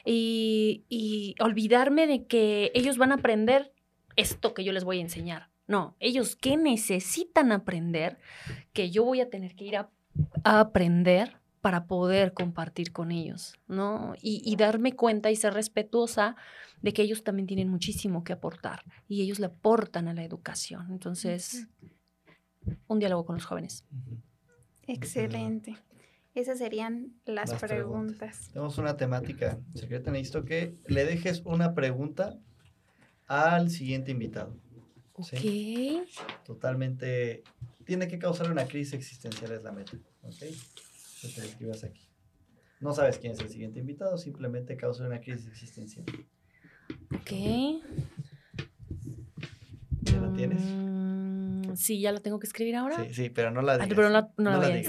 [0.06, 3.74] y, y olvidarme de que ellos van a aprender
[4.16, 5.50] esto que yo les voy a enseñar.
[5.68, 8.20] No, ellos qué necesitan aprender
[8.72, 9.90] que yo voy a tener que ir a,
[10.44, 14.14] a aprender para poder compartir con ellos, ¿no?
[14.22, 16.36] Y, darme cuenta y ser respetuosa
[16.84, 20.86] de que ellos también tienen muchísimo que aportar y ellos le aportan a la educación.
[20.92, 21.68] Entonces,
[22.86, 23.84] un diálogo con los jóvenes.
[24.86, 25.76] Excelente.
[26.36, 28.50] Esas serían las, preguntas.
[28.54, 30.12] Tenemos una temática secreta.
[30.12, 32.38] Necesito que le dejes una pregunta
[33.26, 34.56] al siguiente invitado.
[35.14, 35.34] Ok.
[36.46, 37.42] Totalmente.
[37.86, 39.94] Tiene que causar una crisis existencial, es la meta.
[41.26, 41.84] ¿Ok?
[41.84, 42.10] aquí.
[42.80, 46.06] No sabes quién es el siguiente invitado, simplemente causa una crisis existencial.
[47.14, 47.32] Ok.
[50.02, 50.62] ¿Ya la tienes?
[50.62, 53.04] Mm, sí, ya la tengo que escribir ahora.
[53.06, 53.90] Sí, sí, pero no la digas.
[53.96, 54.84] pero no, no, la voy.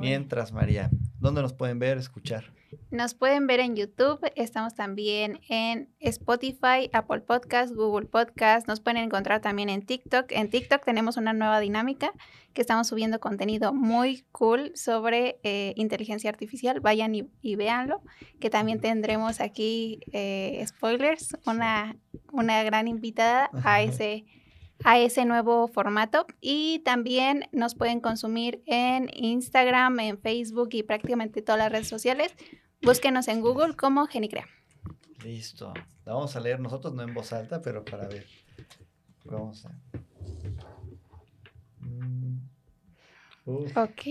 [0.00, 2.52] Mientras, María, ¿dónde nos pueden ver, escuchar?
[2.94, 9.02] Nos pueden ver en YouTube, estamos también en Spotify, Apple Podcast, Google Podcast, nos pueden
[9.02, 10.26] encontrar también en TikTok.
[10.30, 12.12] En TikTok tenemos una nueva dinámica
[12.52, 16.78] que estamos subiendo contenido muy cool sobre eh, inteligencia artificial.
[16.78, 18.00] Vayan y, véanlo,
[18.38, 21.96] que también tendremos aquí eh, spoilers, una,
[22.30, 24.24] una gran invitada a ese
[24.84, 26.26] a ese nuevo formato.
[26.40, 32.36] Y también nos pueden consumir en Instagram, en Facebook y prácticamente todas las redes sociales
[32.84, 34.46] Búsquenos en Google como Genicrea.
[35.22, 35.72] Listo.
[36.04, 38.26] La vamos a leer nosotros, no en voz alta, pero para ver.
[39.24, 39.70] Vamos a.
[41.80, 42.40] Mm.
[43.46, 43.78] Ok.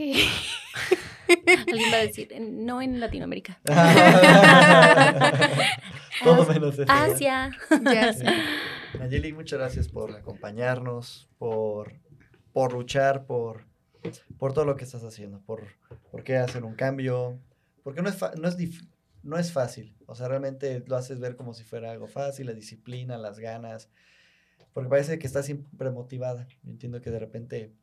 [1.68, 3.60] Alguien va a decir, no en Latinoamérica.
[6.24, 6.92] Todo menos eso.
[6.92, 7.52] Asia.
[9.00, 11.94] Nayeli, muchas gracias por acompañarnos, por,
[12.54, 13.66] por luchar, por,
[14.38, 15.64] por todo lo que estás haciendo, por,
[16.12, 17.40] por qué hacer un cambio,
[17.84, 18.58] porque no es, no, es
[19.24, 19.96] no es fácil.
[20.06, 23.90] O sea, realmente lo haces ver como si fuera algo fácil, la disciplina, las ganas.
[24.74, 26.48] Porque parece que estás siempre motivada.
[26.66, 27.74] Entiendo que de repente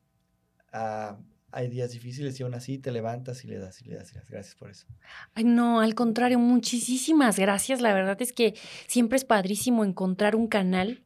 [0.73, 1.19] ah,
[1.53, 4.17] hay días difíciles y aún así te levantas y le das y le das y
[4.17, 4.23] le.
[4.29, 4.87] Gracias por eso.
[5.35, 7.81] Ay, no, al contrario, muchísimas gracias.
[7.81, 8.55] La verdad es que
[8.87, 11.05] siempre es padrísimo encontrar un canal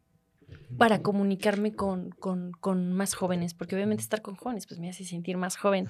[0.78, 5.36] para comunicarme con, con, más jóvenes, porque obviamente estar con jóvenes pues me hace sentir
[5.36, 5.88] más joven.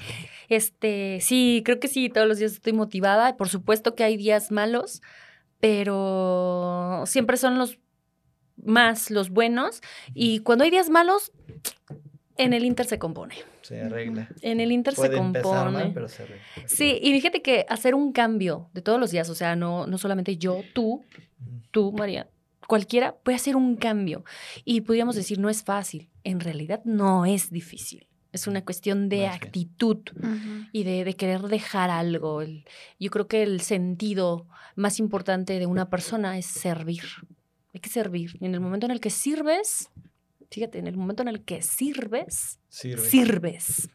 [0.49, 3.37] Este, sí, creo que sí, todos los días estoy motivada.
[3.37, 5.03] Por supuesto que hay días malos,
[5.61, 7.79] pero siempre son los
[8.63, 9.81] más los buenos.
[10.13, 11.33] Y cuando hay días malos,
[12.37, 13.35] en el Inter se compone.
[13.63, 14.29] Se arregla.
[14.43, 15.91] En el Inter se compone.
[15.95, 16.43] pero se arregla.
[16.67, 19.99] Sí, y fíjate que hacer un cambio de todos los días, o sea, no, no
[19.99, 21.05] solamente yo, tú,
[21.71, 22.29] tú, María,
[22.67, 24.25] cualquiera puede hacer un cambio.
[24.65, 26.11] Y podríamos decir, no es fácil.
[26.23, 28.09] En realidad no es difícil.
[28.33, 29.99] Es una cuestión de actitud
[30.73, 32.43] y de, querer dejar algo.
[32.99, 37.05] yo creo que el sentido más importante de una persona es servir.
[37.73, 38.37] Hay que servir.
[38.41, 39.89] Y en el momento en el que sirves,
[40.51, 43.89] fíjate, en el momento en el que sirves, sirves.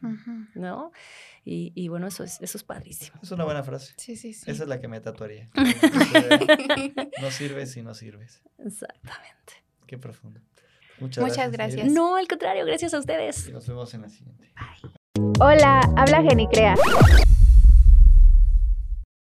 [0.55, 0.93] ¿No?
[1.46, 3.20] Y, bueno, eso es, eso es padrísimo.
[3.24, 3.94] Es una buena frase.
[3.98, 4.50] Sí, sí, sí.
[4.52, 5.50] Esa es la que me tatuaría.
[7.22, 8.42] no sirves si no sirves.
[8.58, 9.54] Exactamente.
[9.88, 10.42] Qué profundo.
[11.00, 11.92] Muchas, Muchas gracias.
[11.92, 13.48] No, al contrario, gracias a ustedes.
[13.48, 14.52] Y nos vemos en la siguiente.
[14.56, 15.34] Bye.
[15.40, 16.76] Hola, habla Genicrea.